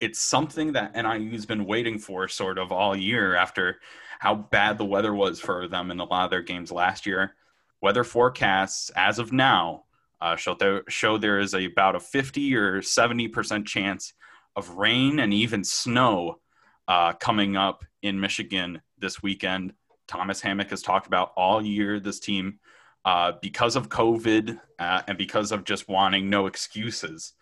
it's 0.00 0.20
something 0.20 0.72
that 0.72 0.94
NIU's 0.94 1.46
been 1.46 1.64
waiting 1.64 1.98
for 1.98 2.28
sort 2.28 2.58
of 2.58 2.70
all 2.70 2.94
year 2.94 3.34
after 3.34 3.80
how 4.18 4.34
bad 4.34 4.78
the 4.78 4.84
weather 4.84 5.14
was 5.14 5.40
for 5.40 5.68
them 5.68 5.90
in 5.90 6.00
a 6.00 6.04
lot 6.04 6.24
of 6.24 6.30
their 6.30 6.42
games 6.42 6.70
last 6.70 7.06
year. 7.06 7.34
Weather 7.82 8.04
forecasts, 8.04 8.90
as 8.96 9.18
of 9.18 9.32
now, 9.32 9.84
uh, 10.20 10.36
show, 10.36 10.54
there, 10.54 10.82
show 10.88 11.18
there 11.18 11.38
is 11.38 11.54
a, 11.54 11.64
about 11.66 11.96
a 11.96 12.00
50 12.00 12.54
or 12.56 12.80
70% 12.80 13.66
chance 13.66 14.14
of 14.54 14.70
rain 14.70 15.18
and 15.18 15.34
even 15.34 15.62
snow 15.64 16.40
uh, 16.88 17.12
coming 17.14 17.56
up 17.56 17.84
in 18.02 18.20
Michigan 18.20 18.80
this 18.98 19.22
weekend. 19.22 19.74
Thomas 20.08 20.40
Hammock 20.40 20.70
has 20.70 20.82
talked 20.82 21.06
about 21.06 21.32
all 21.36 21.64
year 21.64 22.00
this 22.00 22.20
team 22.20 22.58
uh, 23.06 23.32
because 23.40 23.76
of 23.76 23.88
COVID 23.88 24.60
uh, 24.80 25.02
and 25.06 25.16
because 25.16 25.52
of 25.52 25.64
just 25.64 25.88
wanting 25.88 26.28
no 26.28 26.46
excuses, 26.46 27.34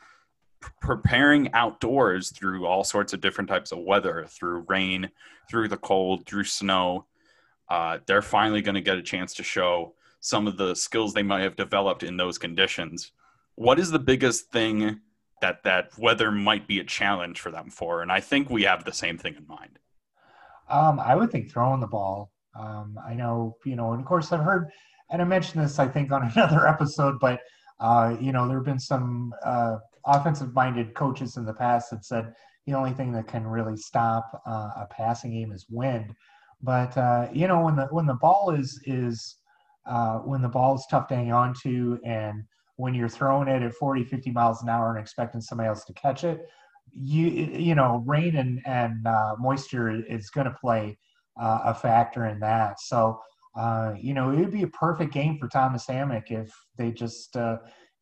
p- 0.63 0.69
preparing 0.83 1.51
outdoors 1.55 2.31
through 2.31 2.67
all 2.67 2.85
sorts 2.85 3.15
of 3.15 3.23
different 3.23 3.49
types 3.49 3.73
of 3.73 3.79
weather, 3.79 4.27
through 4.29 4.67
rain, 4.69 5.11
through 5.51 5.69
the 5.69 5.79
cold, 5.79 6.27
through 6.27 6.45
snow, 6.45 7.07
uh, 7.71 7.99
they're 8.07 8.21
finally 8.21 8.61
going 8.61 8.75
to 8.75 8.83
get 8.83 8.99
a 8.99 9.03
chance 9.03 9.33
to 9.33 9.43
show 9.43 9.95
some 10.21 10.47
of 10.47 10.59
the 10.59 10.75
skills 10.75 11.15
they 11.15 11.23
might 11.23 11.41
have 11.41 11.57
developed 11.57 12.03
in 12.03 12.19
those 12.19 12.37
conditions. 12.37 13.13
What 13.55 13.79
is 13.79 13.91
the 13.91 13.99
biggest 13.99 14.51
thing 14.51 15.01
that 15.41 15.63
that 15.65 15.99
weather 15.99 16.31
might 16.31 16.69
be 16.69 16.81
a 16.81 16.85
challenge 16.85 17.41
for 17.41 17.51
them 17.51 17.71
for? 17.71 18.03
And 18.03 18.13
I 18.13 18.21
think 18.21 18.51
we 18.51 18.65
have 18.65 18.85
the 18.85 18.93
same 18.93 19.17
thing 19.17 19.35
in 19.35 19.47
mind. 19.47 19.79
Um, 20.69 21.01
I 21.01 21.15
would 21.15 21.31
think 21.31 21.51
throwing 21.51 21.81
the 21.81 21.87
ball. 21.87 22.33
Um, 22.59 22.99
I 23.07 23.15
know, 23.15 23.57
you 23.65 23.77
know, 23.77 23.93
and 23.93 24.01
of 24.01 24.07
course, 24.07 24.31
I've 24.31 24.45
heard 24.45 24.69
and 25.15 25.23
I 25.23 25.25
mentioned 25.25 25.63
this, 25.63 25.79
I 25.79 25.87
think, 25.87 26.11
on 26.11 26.25
another 26.35 26.67
episode, 26.67 27.21
but 27.21 27.41
uh, 27.79 28.17
you 28.21 28.33
know, 28.33 28.49
there 28.49 28.59
have 28.59 28.67
been 28.67 28.81
some 28.81 29.33
uh, 29.45 29.77
offensive-minded 30.05 30.95
coaches 30.95 31.37
in 31.37 31.45
the 31.45 31.55
past 31.55 31.91
that 31.91 32.05
said, 32.05 32.35
the 32.67 32.75
only 32.75 32.93
thing 32.93 33.13
that 33.13 33.29
can 33.29 33.47
really 33.47 33.77
stop 33.77 34.43
uh, 34.47 34.71
a 34.77 34.89
passing 34.91 35.33
game 35.33 35.53
is 35.53 35.67
wind. 35.71 36.15
But 36.63 36.97
uh, 36.97 37.29
you 37.33 37.47
know, 37.47 37.63
when 37.63 37.77
the 37.77 37.87
when 37.87 38.07
the 38.07 38.15
ball 38.15 38.51
is 38.51 38.81
is 38.87 39.37
uh, 39.87 40.19
when 40.19 40.41
the 40.41 40.49
ball 40.49 40.75
is 40.75 40.87
tough 40.91 41.09
to 41.09 41.15
hang 41.15 41.31
on 41.31 41.55
to, 41.63 42.01
and 42.05 42.43
when 42.77 42.95
you're 42.95 43.09
throwing 43.09 43.49
it 43.49 43.63
at 43.63 43.75
40, 43.75 44.05
50 44.05 44.31
miles 44.31 44.63
an 44.63 44.69
hour 44.69 44.91
and 44.91 44.99
expecting 44.99 45.41
somebody 45.41 45.69
else 45.69 45.85
to 45.85 45.93
catch 45.93 46.25
it, 46.25 46.47
you 46.91 47.27
you 47.27 47.75
know, 47.75 48.03
rain 48.07 48.35
and 48.37 48.61
and 48.65 49.07
uh, 49.07 49.35
moisture 49.39 49.91
is 49.91 50.31
going 50.31 50.47
to 50.47 50.57
play 50.61 50.99
a 51.37 51.73
factor 51.73 52.27
in 52.27 52.41
that. 52.41 52.81
So. 52.81 53.21
Uh, 53.57 53.95
you 54.01 54.15
know, 54.15 54.31
it 54.31 54.39
would 54.39 54.51
be 54.51 54.63
a 54.63 54.69
perfect 54.69 55.13
game 55.13 55.39
for 55.39 55.49
Thomas 55.49 55.87
Hammock 55.87 56.31
if 56.31 56.53
they 56.77 56.91
just 56.91 57.37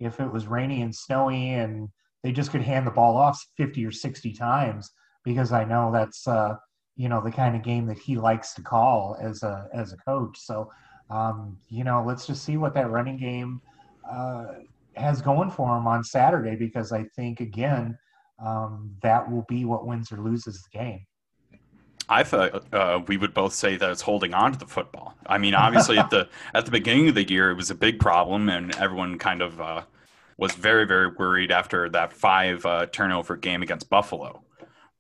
if 0.02 0.18
it 0.18 0.32
was 0.32 0.46
rainy 0.46 0.82
and 0.82 0.94
snowy 0.94 1.50
and 1.50 1.88
they 2.22 2.32
just 2.32 2.50
could 2.50 2.62
hand 2.62 2.86
the 2.86 2.90
ball 2.90 3.16
off 3.16 3.44
50 3.56 3.84
or 3.84 3.92
60 3.92 4.32
times 4.32 4.90
because 5.24 5.52
I 5.52 5.64
know 5.64 5.90
that's 5.92 6.26
uh, 6.26 6.56
you 6.96 7.08
know 7.08 7.22
the 7.22 7.30
kind 7.30 7.56
of 7.56 7.62
game 7.62 7.86
that 7.86 7.98
he 7.98 8.16
likes 8.16 8.54
to 8.54 8.62
call 8.62 9.16
as 9.20 9.42
a 9.42 9.68
as 9.72 9.92
a 9.92 9.96
coach. 9.98 10.38
So 10.38 10.70
um, 11.10 11.58
you 11.68 11.84
know, 11.84 12.02
let's 12.06 12.26
just 12.26 12.44
see 12.44 12.56
what 12.56 12.74
that 12.74 12.90
running 12.90 13.18
game 13.18 13.60
uh, 14.10 14.46
has 14.96 15.22
going 15.22 15.50
for 15.50 15.76
him 15.76 15.86
on 15.86 16.02
Saturday 16.04 16.56
because 16.56 16.92
I 16.92 17.04
think 17.16 17.40
again 17.40 17.98
um, 18.44 18.94
that 19.02 19.30
will 19.30 19.44
be 19.48 19.64
what 19.64 19.86
wins 19.86 20.10
or 20.10 20.18
loses 20.18 20.62
the 20.62 20.78
game. 20.78 21.06
I 22.08 22.24
thought 22.24 22.72
uh, 22.74 23.00
we 23.06 23.16
would 23.16 23.32
both 23.32 23.52
say 23.52 23.76
that 23.76 23.90
it's 23.90 24.02
holding 24.02 24.34
on 24.34 24.52
to 24.52 24.58
the 24.58 24.66
football. 24.66 25.14
I 25.26 25.38
mean, 25.38 25.54
obviously 25.54 25.98
at 25.98 26.10
the 26.10 26.28
at 26.54 26.64
the 26.64 26.70
beginning 26.70 27.08
of 27.08 27.14
the 27.14 27.28
year, 27.28 27.50
it 27.50 27.54
was 27.54 27.70
a 27.70 27.74
big 27.74 27.98
problem, 27.98 28.48
and 28.48 28.74
everyone 28.76 29.18
kind 29.18 29.42
of 29.42 29.60
uh, 29.60 29.82
was 30.36 30.52
very, 30.52 30.86
very 30.86 31.08
worried 31.08 31.52
after 31.52 31.88
that 31.90 32.12
five 32.12 32.64
uh, 32.66 32.86
turnover 32.86 33.36
game 33.36 33.62
against 33.62 33.88
Buffalo. 33.88 34.42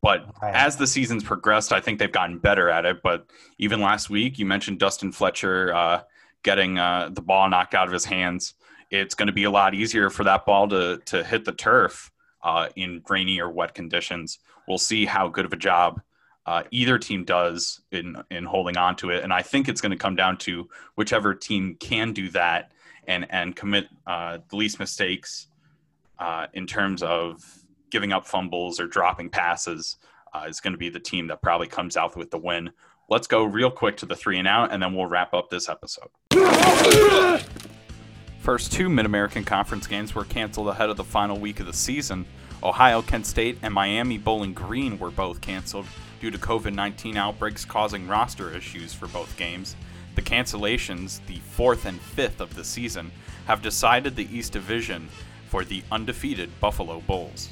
But 0.00 0.26
as 0.42 0.76
the 0.76 0.86
season's 0.86 1.22
progressed, 1.22 1.72
I 1.72 1.80
think 1.80 1.98
they've 1.98 2.10
gotten 2.10 2.38
better 2.38 2.68
at 2.68 2.84
it. 2.84 3.02
But 3.02 3.26
even 3.58 3.80
last 3.80 4.10
week, 4.10 4.38
you 4.38 4.46
mentioned 4.46 4.80
Dustin 4.80 5.12
Fletcher 5.12 5.72
uh, 5.72 6.02
getting 6.42 6.78
uh, 6.78 7.10
the 7.12 7.22
ball 7.22 7.48
knocked 7.48 7.74
out 7.74 7.86
of 7.86 7.92
his 7.92 8.04
hands. 8.04 8.54
It's 8.90 9.14
going 9.14 9.28
to 9.28 9.32
be 9.32 9.44
a 9.44 9.50
lot 9.50 9.74
easier 9.74 10.10
for 10.10 10.24
that 10.24 10.44
ball 10.44 10.68
to 10.68 11.00
to 11.06 11.22
hit 11.22 11.44
the 11.44 11.52
turf 11.52 12.10
uh, 12.42 12.68
in 12.74 13.02
rainy 13.08 13.40
or 13.40 13.50
wet 13.50 13.74
conditions. 13.74 14.38
We'll 14.66 14.78
see 14.78 15.06
how 15.06 15.28
good 15.28 15.44
of 15.44 15.52
a 15.52 15.56
job 15.56 16.00
uh, 16.46 16.64
either 16.70 16.98
team 16.98 17.24
does 17.24 17.80
in 17.92 18.16
in 18.30 18.44
holding 18.44 18.76
on 18.76 18.96
to 18.96 19.10
it, 19.10 19.22
and 19.22 19.32
I 19.32 19.42
think 19.42 19.68
it's 19.68 19.80
going 19.80 19.92
to 19.92 19.98
come 19.98 20.16
down 20.16 20.38
to 20.38 20.68
whichever 20.96 21.34
team 21.34 21.76
can 21.78 22.12
do 22.12 22.28
that 22.30 22.72
and 23.06 23.26
and 23.30 23.54
commit 23.54 23.88
uh, 24.06 24.38
the 24.48 24.56
least 24.56 24.78
mistakes 24.78 25.46
uh, 26.18 26.46
in 26.54 26.66
terms 26.66 27.02
of 27.02 27.44
giving 27.90 28.12
up 28.12 28.26
fumbles 28.26 28.80
or 28.80 28.86
dropping 28.86 29.28
passes 29.28 29.96
uh, 30.34 30.46
is 30.48 30.60
going 30.60 30.72
to 30.72 30.78
be 30.78 30.88
the 30.88 31.00
team 31.00 31.26
that 31.28 31.42
probably 31.42 31.66
comes 31.66 31.96
out 31.96 32.16
with 32.16 32.30
the 32.30 32.38
win. 32.38 32.70
Let's 33.08 33.26
go 33.26 33.44
real 33.44 33.70
quick 33.70 33.96
to 33.98 34.06
the 34.06 34.16
three 34.16 34.38
and 34.38 34.48
out, 34.48 34.72
and 34.72 34.82
then 34.82 34.94
we'll 34.94 35.06
wrap 35.06 35.34
up 35.34 35.50
this 35.50 35.68
episode. 35.68 36.08
First 38.40 38.72
two 38.72 38.88
Mid 38.88 39.06
American 39.06 39.44
Conference 39.44 39.86
games 39.86 40.14
were 40.14 40.24
canceled 40.24 40.68
ahead 40.68 40.90
of 40.90 40.96
the 40.96 41.04
final 41.04 41.38
week 41.38 41.60
of 41.60 41.66
the 41.66 41.72
season. 41.72 42.24
Ohio, 42.62 43.02
Kent 43.02 43.26
State, 43.26 43.58
and 43.62 43.74
Miami 43.74 44.18
Bowling 44.18 44.52
Green 44.52 44.98
were 44.98 45.10
both 45.10 45.40
canceled 45.40 45.86
due 46.22 46.30
to 46.30 46.38
COVID 46.38 46.72
19 46.72 47.16
outbreaks 47.16 47.64
causing 47.64 48.06
roster 48.06 48.54
issues 48.54 48.94
for 48.94 49.08
both 49.08 49.36
games. 49.36 49.74
The 50.14 50.22
cancellations, 50.22 51.18
the 51.26 51.38
fourth 51.38 51.84
and 51.84 52.00
fifth 52.00 52.40
of 52.40 52.54
the 52.54 52.62
season, 52.62 53.10
have 53.46 53.60
decided 53.60 54.14
the 54.14 54.32
East 54.32 54.52
Division 54.52 55.08
for 55.48 55.64
the 55.64 55.82
undefeated 55.90 56.48
Buffalo 56.60 57.00
Bulls. 57.00 57.48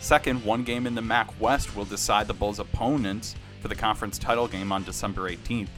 Second, 0.00 0.44
one 0.44 0.62
game 0.62 0.86
in 0.86 0.94
the 0.94 1.00
MAC 1.00 1.40
West 1.40 1.74
will 1.74 1.86
decide 1.86 2.26
the 2.28 2.34
Bulls' 2.34 2.58
opponents 2.58 3.34
for 3.62 3.68
the 3.68 3.74
conference 3.74 4.18
title 4.18 4.46
game 4.46 4.70
on 4.70 4.84
December 4.84 5.30
18th. 5.30 5.70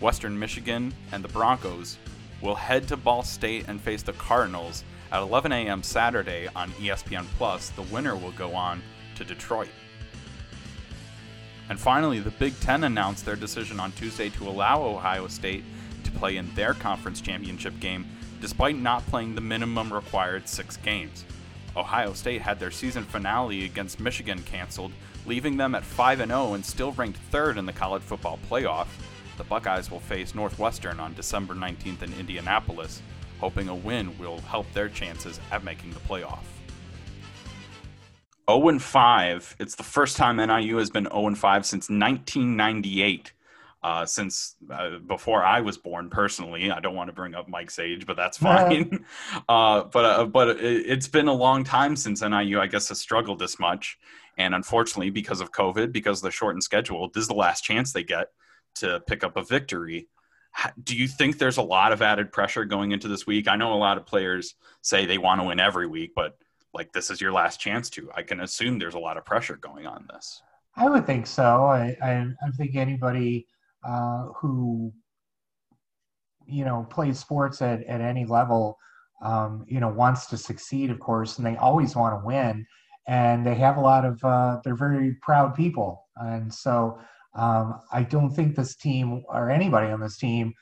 Western 0.00 0.38
Michigan 0.38 0.94
and 1.10 1.24
the 1.24 1.28
Broncos 1.28 1.98
will 2.40 2.54
head 2.54 2.86
to 2.86 2.96
Ball 2.96 3.24
State 3.24 3.64
and 3.66 3.80
face 3.80 4.04
the 4.04 4.12
Cardinals 4.12 4.84
at 5.10 5.20
11 5.20 5.50
a.m. 5.50 5.82
Saturday 5.82 6.46
on 6.54 6.70
ESPN 6.72 7.26
Plus. 7.36 7.70
The 7.70 7.82
winner 7.82 8.14
will 8.14 8.30
go 8.32 8.54
on 8.54 8.80
to 9.16 9.24
Detroit. 9.24 9.70
And 11.68 11.78
finally, 11.78 12.20
the 12.20 12.30
Big 12.30 12.58
Ten 12.60 12.84
announced 12.84 13.24
their 13.24 13.36
decision 13.36 13.78
on 13.78 13.92
Tuesday 13.92 14.30
to 14.30 14.48
allow 14.48 14.82
Ohio 14.82 15.26
State 15.28 15.64
to 16.04 16.10
play 16.12 16.36
in 16.36 16.52
their 16.54 16.74
conference 16.74 17.20
championship 17.20 17.78
game 17.80 18.06
despite 18.40 18.76
not 18.76 19.06
playing 19.06 19.34
the 19.34 19.40
minimum 19.40 19.92
required 19.92 20.48
six 20.48 20.76
games. 20.78 21.24
Ohio 21.76 22.12
State 22.12 22.42
had 22.42 22.58
their 22.58 22.70
season 22.70 23.04
finale 23.04 23.64
against 23.64 24.00
Michigan 24.00 24.42
canceled, 24.42 24.92
leaving 25.26 25.56
them 25.56 25.74
at 25.74 25.84
5 25.84 26.18
0 26.18 26.54
and 26.54 26.64
still 26.64 26.92
ranked 26.92 27.18
third 27.30 27.58
in 27.58 27.66
the 27.66 27.72
college 27.72 28.02
football 28.02 28.38
playoff. 28.50 28.88
The 29.36 29.44
Buckeyes 29.44 29.90
will 29.90 30.00
face 30.00 30.34
Northwestern 30.34 30.98
on 30.98 31.14
December 31.14 31.54
19th 31.54 32.02
in 32.02 32.12
Indianapolis, 32.14 33.02
hoping 33.40 33.68
a 33.68 33.74
win 33.74 34.16
will 34.18 34.40
help 34.40 34.72
their 34.72 34.88
chances 34.88 35.38
at 35.52 35.64
making 35.64 35.90
the 35.90 36.00
playoff. 36.00 36.57
0 38.48 38.68
and 38.68 38.82
5. 38.82 39.56
It's 39.58 39.74
the 39.74 39.82
first 39.82 40.16
time 40.16 40.36
NIU 40.36 40.76
has 40.78 40.90
been 40.90 41.04
0 41.04 41.28
and 41.28 41.38
5 41.38 41.66
since 41.66 41.88
1998. 41.88 43.32
Uh, 43.80 44.04
since 44.04 44.56
uh, 44.72 44.98
before 45.06 45.44
I 45.44 45.60
was 45.60 45.78
born, 45.78 46.10
personally, 46.10 46.70
I 46.72 46.80
don't 46.80 46.96
want 46.96 47.08
to 47.08 47.14
bring 47.14 47.36
up 47.36 47.48
Mike's 47.48 47.78
age, 47.78 48.06
but 48.06 48.16
that's 48.16 48.36
fine. 48.36 49.04
uh, 49.48 49.84
but 49.84 50.04
uh, 50.04 50.24
but 50.26 50.60
it, 50.60 50.86
has 50.88 51.06
been 51.06 51.28
a 51.28 51.32
long 51.32 51.62
time 51.62 51.94
since 51.94 52.20
NIU, 52.20 52.58
I 52.58 52.66
guess, 52.66 52.88
has 52.88 52.98
struggled 52.98 53.38
this 53.38 53.60
much. 53.60 53.96
And 54.36 54.54
unfortunately, 54.54 55.10
because 55.10 55.40
of 55.40 55.52
COVID, 55.52 55.92
because 55.92 56.18
of 56.18 56.24
the 56.24 56.30
shortened 56.32 56.64
schedule, 56.64 57.08
this 57.14 57.22
is 57.22 57.28
the 57.28 57.34
last 57.34 57.62
chance 57.62 57.92
they 57.92 58.02
get 58.02 58.28
to 58.76 59.00
pick 59.06 59.22
up 59.22 59.36
a 59.36 59.44
victory. 59.44 60.08
Do 60.82 60.96
you 60.96 61.06
think 61.06 61.38
there's 61.38 61.58
a 61.58 61.62
lot 61.62 61.92
of 61.92 62.02
added 62.02 62.32
pressure 62.32 62.64
going 62.64 62.90
into 62.90 63.06
this 63.06 63.26
week? 63.28 63.46
I 63.46 63.56
know 63.56 63.74
a 63.74 63.76
lot 63.76 63.96
of 63.96 64.06
players 64.06 64.54
say 64.82 65.06
they 65.06 65.18
want 65.18 65.40
to 65.40 65.46
win 65.46 65.60
every 65.60 65.86
week, 65.86 66.12
but 66.16 66.36
like 66.74 66.92
this 66.92 67.10
is 67.10 67.20
your 67.20 67.32
last 67.32 67.60
chance 67.60 67.90
to. 67.90 68.10
I 68.14 68.22
can 68.22 68.40
assume 68.40 68.78
there's 68.78 68.94
a 68.94 68.98
lot 68.98 69.16
of 69.16 69.24
pressure 69.24 69.56
going 69.56 69.86
on 69.86 70.06
this. 70.12 70.42
I 70.76 70.88
would 70.88 71.06
think 71.06 71.26
so. 71.26 71.66
I 71.66 71.96
I, 72.02 72.26
I 72.46 72.50
think 72.56 72.76
anybody 72.76 73.46
uh, 73.86 74.26
who 74.36 74.92
you 76.46 76.64
know 76.64 76.86
plays 76.90 77.18
sports 77.18 77.62
at, 77.62 77.82
at 77.84 78.00
any 78.00 78.24
level 78.24 78.78
um, 79.22 79.64
you 79.68 79.80
know 79.80 79.88
wants 79.88 80.26
to 80.26 80.36
succeed, 80.36 80.90
of 80.90 81.00
course, 81.00 81.38
and 81.38 81.46
they 81.46 81.56
always 81.56 81.96
want 81.96 82.20
to 82.20 82.26
win. 82.26 82.66
And 83.06 83.46
they 83.46 83.54
have 83.54 83.78
a 83.78 83.80
lot 83.80 84.04
of 84.04 84.22
uh, 84.22 84.60
they're 84.64 84.76
very 84.76 85.16
proud 85.22 85.54
people, 85.54 86.04
and 86.16 86.52
so 86.52 86.98
um, 87.34 87.80
I 87.92 88.02
don't 88.02 88.30
think 88.30 88.54
this 88.54 88.76
team 88.76 89.22
or 89.28 89.50
anybody 89.50 89.90
on 89.90 90.00
this 90.00 90.18
team, 90.18 90.52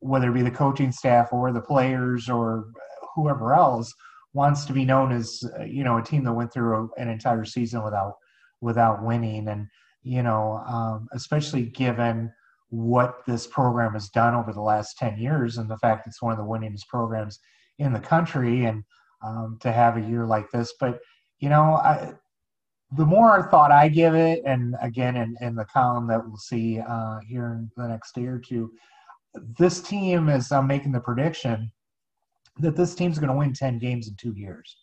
whether 0.00 0.30
it 0.30 0.34
be 0.34 0.42
the 0.42 0.50
coaching 0.50 0.92
staff 0.92 1.32
or 1.32 1.52
the 1.52 1.60
players 1.60 2.28
or 2.28 2.66
whoever 3.14 3.54
else, 3.54 3.94
wants 4.36 4.66
to 4.66 4.72
be 4.72 4.84
known 4.84 5.12
as 5.12 5.42
uh, 5.58 5.64
you 5.64 5.82
know 5.82 5.96
a 5.98 6.02
team 6.02 6.22
that 6.24 6.32
went 6.32 6.52
through 6.52 6.90
an 6.98 7.08
entire 7.08 7.44
season 7.44 7.82
without 7.82 8.14
without 8.60 9.02
winning. 9.02 9.48
And 9.48 9.66
you 10.02 10.22
know 10.22 10.62
um, 10.66 11.08
especially 11.12 11.62
given 11.62 12.30
what 12.68 13.24
this 13.26 13.46
program 13.46 13.94
has 13.94 14.08
done 14.10 14.34
over 14.34 14.52
the 14.52 14.60
last 14.60 14.98
10 14.98 15.18
years 15.18 15.56
and 15.56 15.70
the 15.70 15.78
fact 15.78 16.06
it's 16.06 16.20
one 16.20 16.32
of 16.32 16.38
the 16.38 16.44
winningest 16.44 16.88
programs 16.88 17.38
in 17.78 17.92
the 17.92 18.00
country 18.00 18.64
and 18.64 18.82
um, 19.24 19.56
to 19.60 19.70
have 19.72 19.96
a 19.96 20.00
year 20.00 20.26
like 20.26 20.50
this. 20.50 20.74
But 20.78 21.00
you 21.38 21.48
know 21.48 21.74
I, 21.74 22.14
the 22.96 23.04
more 23.04 23.48
thought 23.50 23.72
i 23.72 23.88
give 23.88 24.14
it 24.14 24.42
and 24.46 24.76
again 24.80 25.16
in, 25.16 25.36
in 25.40 25.54
the 25.54 25.64
column 25.64 26.06
that 26.06 26.24
we'll 26.24 26.36
see 26.36 26.78
uh, 26.80 27.18
here 27.28 27.46
in 27.58 27.70
the 27.76 27.88
next 27.88 28.14
day 28.14 28.26
or 28.26 28.38
two 28.38 28.70
this 29.58 29.80
team 29.80 30.28
as 30.28 30.52
i'm 30.52 30.66
making 30.66 30.92
the 30.92 31.00
prediction 31.00 31.70
that 32.58 32.76
this 32.76 32.94
team's 32.94 33.18
going 33.18 33.30
to 33.30 33.36
win 33.36 33.52
10 33.52 33.78
games 33.78 34.08
in 34.08 34.14
two 34.16 34.32
years. 34.32 34.76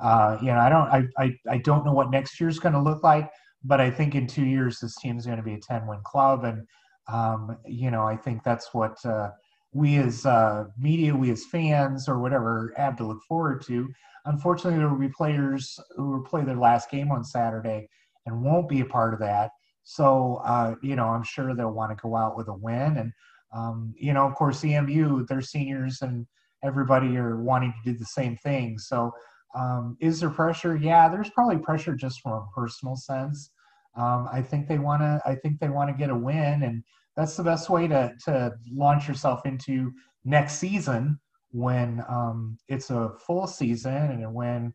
Uh, 0.00 0.38
you 0.40 0.48
know, 0.48 0.58
I 0.58 0.68
don't, 0.68 0.88
I, 0.88 1.04
I, 1.18 1.38
I 1.50 1.58
don't 1.58 1.84
know 1.84 1.92
what 1.92 2.10
next 2.10 2.40
year's 2.40 2.58
going 2.58 2.74
to 2.74 2.80
look 2.80 3.02
like, 3.02 3.30
but 3.64 3.80
I 3.80 3.90
think 3.90 4.14
in 4.14 4.26
two 4.26 4.44
years 4.44 4.78
this 4.78 4.96
team's 4.96 5.26
going 5.26 5.38
to 5.38 5.42
be 5.42 5.54
a 5.54 5.60
10 5.60 5.86
win 5.86 6.00
club. 6.04 6.44
And, 6.44 6.66
um, 7.08 7.56
you 7.64 7.90
know, 7.90 8.02
I 8.02 8.16
think 8.16 8.42
that's 8.42 8.74
what 8.74 9.04
uh, 9.04 9.30
we 9.72 9.96
as 9.96 10.26
uh, 10.26 10.66
media, 10.78 11.14
we 11.14 11.30
as 11.30 11.46
fans 11.46 12.08
or 12.08 12.18
whatever 12.18 12.72
have 12.76 12.96
to 12.96 13.06
look 13.06 13.22
forward 13.28 13.62
to. 13.66 13.88
Unfortunately, 14.26 14.78
there 14.78 14.88
will 14.88 14.98
be 14.98 15.08
players 15.08 15.78
who 15.96 16.10
will 16.10 16.24
play 16.24 16.44
their 16.44 16.56
last 16.56 16.90
game 16.90 17.10
on 17.10 17.24
Saturday 17.24 17.88
and 18.26 18.42
won't 18.42 18.68
be 18.68 18.80
a 18.80 18.86
part 18.86 19.14
of 19.14 19.20
that. 19.20 19.50
So, 19.84 20.42
uh, 20.44 20.74
you 20.82 20.96
know, 20.96 21.06
I'm 21.06 21.22
sure 21.22 21.54
they'll 21.54 21.70
want 21.70 21.96
to 21.96 22.02
go 22.02 22.16
out 22.16 22.36
with 22.36 22.48
a 22.48 22.54
win. 22.54 22.96
And, 22.96 23.12
um, 23.54 23.94
you 23.96 24.12
know, 24.12 24.26
of 24.26 24.34
course, 24.34 24.64
EMU, 24.64 25.26
they're 25.26 25.40
seniors 25.40 26.02
and, 26.02 26.26
everybody 26.62 27.16
are 27.16 27.42
wanting 27.42 27.72
to 27.72 27.92
do 27.92 27.98
the 27.98 28.04
same 28.04 28.36
thing. 28.36 28.78
So, 28.78 29.12
um, 29.54 29.96
is 30.00 30.20
there 30.20 30.30
pressure? 30.30 30.76
Yeah, 30.76 31.08
there's 31.08 31.30
probably 31.30 31.58
pressure 31.58 31.94
just 31.94 32.20
from 32.20 32.32
a 32.32 32.46
personal 32.54 32.96
sense. 32.96 33.50
Um, 33.96 34.28
I 34.32 34.42
think 34.42 34.68
they 34.68 34.78
want 34.78 35.02
to. 35.02 35.20
I 35.24 35.34
think 35.36 35.58
they 35.58 35.68
want 35.68 35.90
to 35.90 35.96
get 35.96 36.10
a 36.10 36.14
win, 36.14 36.62
and 36.62 36.82
that's 37.16 37.36
the 37.36 37.44
best 37.44 37.70
way 37.70 37.88
to 37.88 38.12
to 38.26 38.52
launch 38.70 39.08
yourself 39.08 39.46
into 39.46 39.92
next 40.24 40.58
season 40.58 41.18
when 41.52 42.04
um, 42.08 42.58
it's 42.68 42.90
a 42.90 43.12
full 43.26 43.46
season 43.46 43.94
and 43.94 44.34
when 44.34 44.74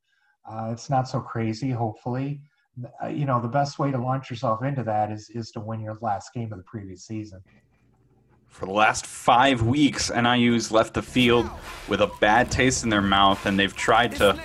Uh, 0.50 0.70
it's 0.72 0.90
not 0.90 1.08
so 1.08 1.22
crazy, 1.22 1.70
hopefully. 1.70 2.42
Uh, 3.04 3.08
you 3.08 3.26
know, 3.26 3.40
the 3.40 3.48
best 3.48 3.78
way 3.78 3.92
to 3.92 3.98
launch 3.98 4.30
yourself 4.30 4.64
into 4.64 4.84
that 4.84 5.12
is 5.12 5.30
is 5.30 5.52
to 5.52 5.60
win 5.60 5.80
your 5.80 5.98
last 6.02 6.34
game 6.34 6.52
of 6.52 6.58
the 6.58 6.64
previous 6.64 7.06
season. 7.06 7.42
For 8.52 8.66
the 8.68 8.74
last 8.74 9.08
five 9.08 9.64
weeks, 9.64 10.12
NIU's 10.12 10.72
left 10.72 10.94
the 10.94 11.02
field 11.02 11.50
with 11.88 12.02
a 12.02 12.12
bad 12.20 12.52
taste 12.52 12.84
in 12.84 12.90
their 12.90 13.02
mouth, 13.02 13.46
and 13.46 13.58
they've 13.58 13.76
tried 13.76 14.12
to 14.18 14.40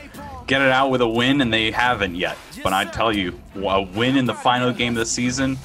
get 0.47 0.63
it 0.63 0.71
out 0.71 0.91
with 0.91 1.03
a 1.03 1.09
win, 1.09 1.41
and 1.43 1.53
they 1.53 1.71
haven't 1.71 2.15
yet. 2.15 2.39
But 2.63 2.73
I 2.73 2.85
tell 2.85 3.13
you, 3.13 3.39
a 3.57 3.83
win 3.83 4.17
in 4.17 4.25
the 4.25 4.33
final 4.35 4.73
game 4.73 4.95
of 4.95 4.99
the 4.99 5.07
season, 5.07 5.59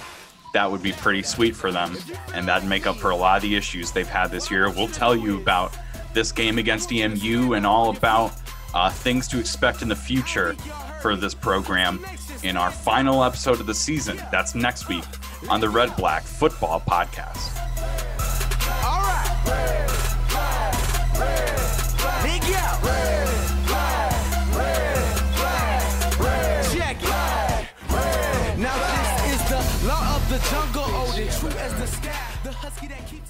that 0.53 0.69
would 0.69 0.83
be 0.83 0.91
pretty 0.91 1.23
sweet 1.23 1.55
for 1.55 1.71
them, 1.71 1.95
and 2.33 2.47
that'd 2.47 2.67
make 2.67 2.85
up 2.87 2.97
for 2.97 3.11
a 3.11 3.15
lot 3.15 3.37
of 3.37 3.43
the 3.43 3.55
issues 3.55 3.91
they've 3.91 4.07
had 4.07 4.31
this 4.31 4.51
year. 4.51 4.69
We'll 4.69 4.87
tell 4.89 5.15
you 5.15 5.37
about 5.37 5.77
this 6.13 6.31
game 6.31 6.57
against 6.57 6.91
EMU 6.91 7.53
and 7.53 7.65
all 7.65 7.95
about 7.95 8.33
uh, 8.73 8.89
things 8.89 9.27
to 9.29 9.39
expect 9.39 9.81
in 9.81 9.87
the 9.87 9.95
future 9.95 10.55
for 11.01 11.15
this 11.15 11.33
program 11.33 12.03
in 12.43 12.57
our 12.57 12.71
final 12.71 13.23
episode 13.23 13.59
of 13.59 13.65
the 13.65 13.73
season. 13.73 14.17
That's 14.31 14.55
next 14.55 14.89
week 14.89 15.05
on 15.47 15.61
the 15.61 15.69
Red 15.69 15.95
Black 15.95 16.23
Football 16.23 16.81
Podcast. 16.81 17.60
Now 28.61 28.77
this 28.77 29.33
is 29.33 29.41
the 29.49 29.87
law 29.87 30.15
of 30.15 30.29
the 30.29 30.37
jungle, 30.49 30.85
oh, 30.85 31.13
true 31.39 31.49
as 31.59 31.73
the 31.73 31.87
sky, 31.87 32.11
the 32.43 32.51
husky 32.51 32.87
that 32.87 33.07
keeps 33.07 33.20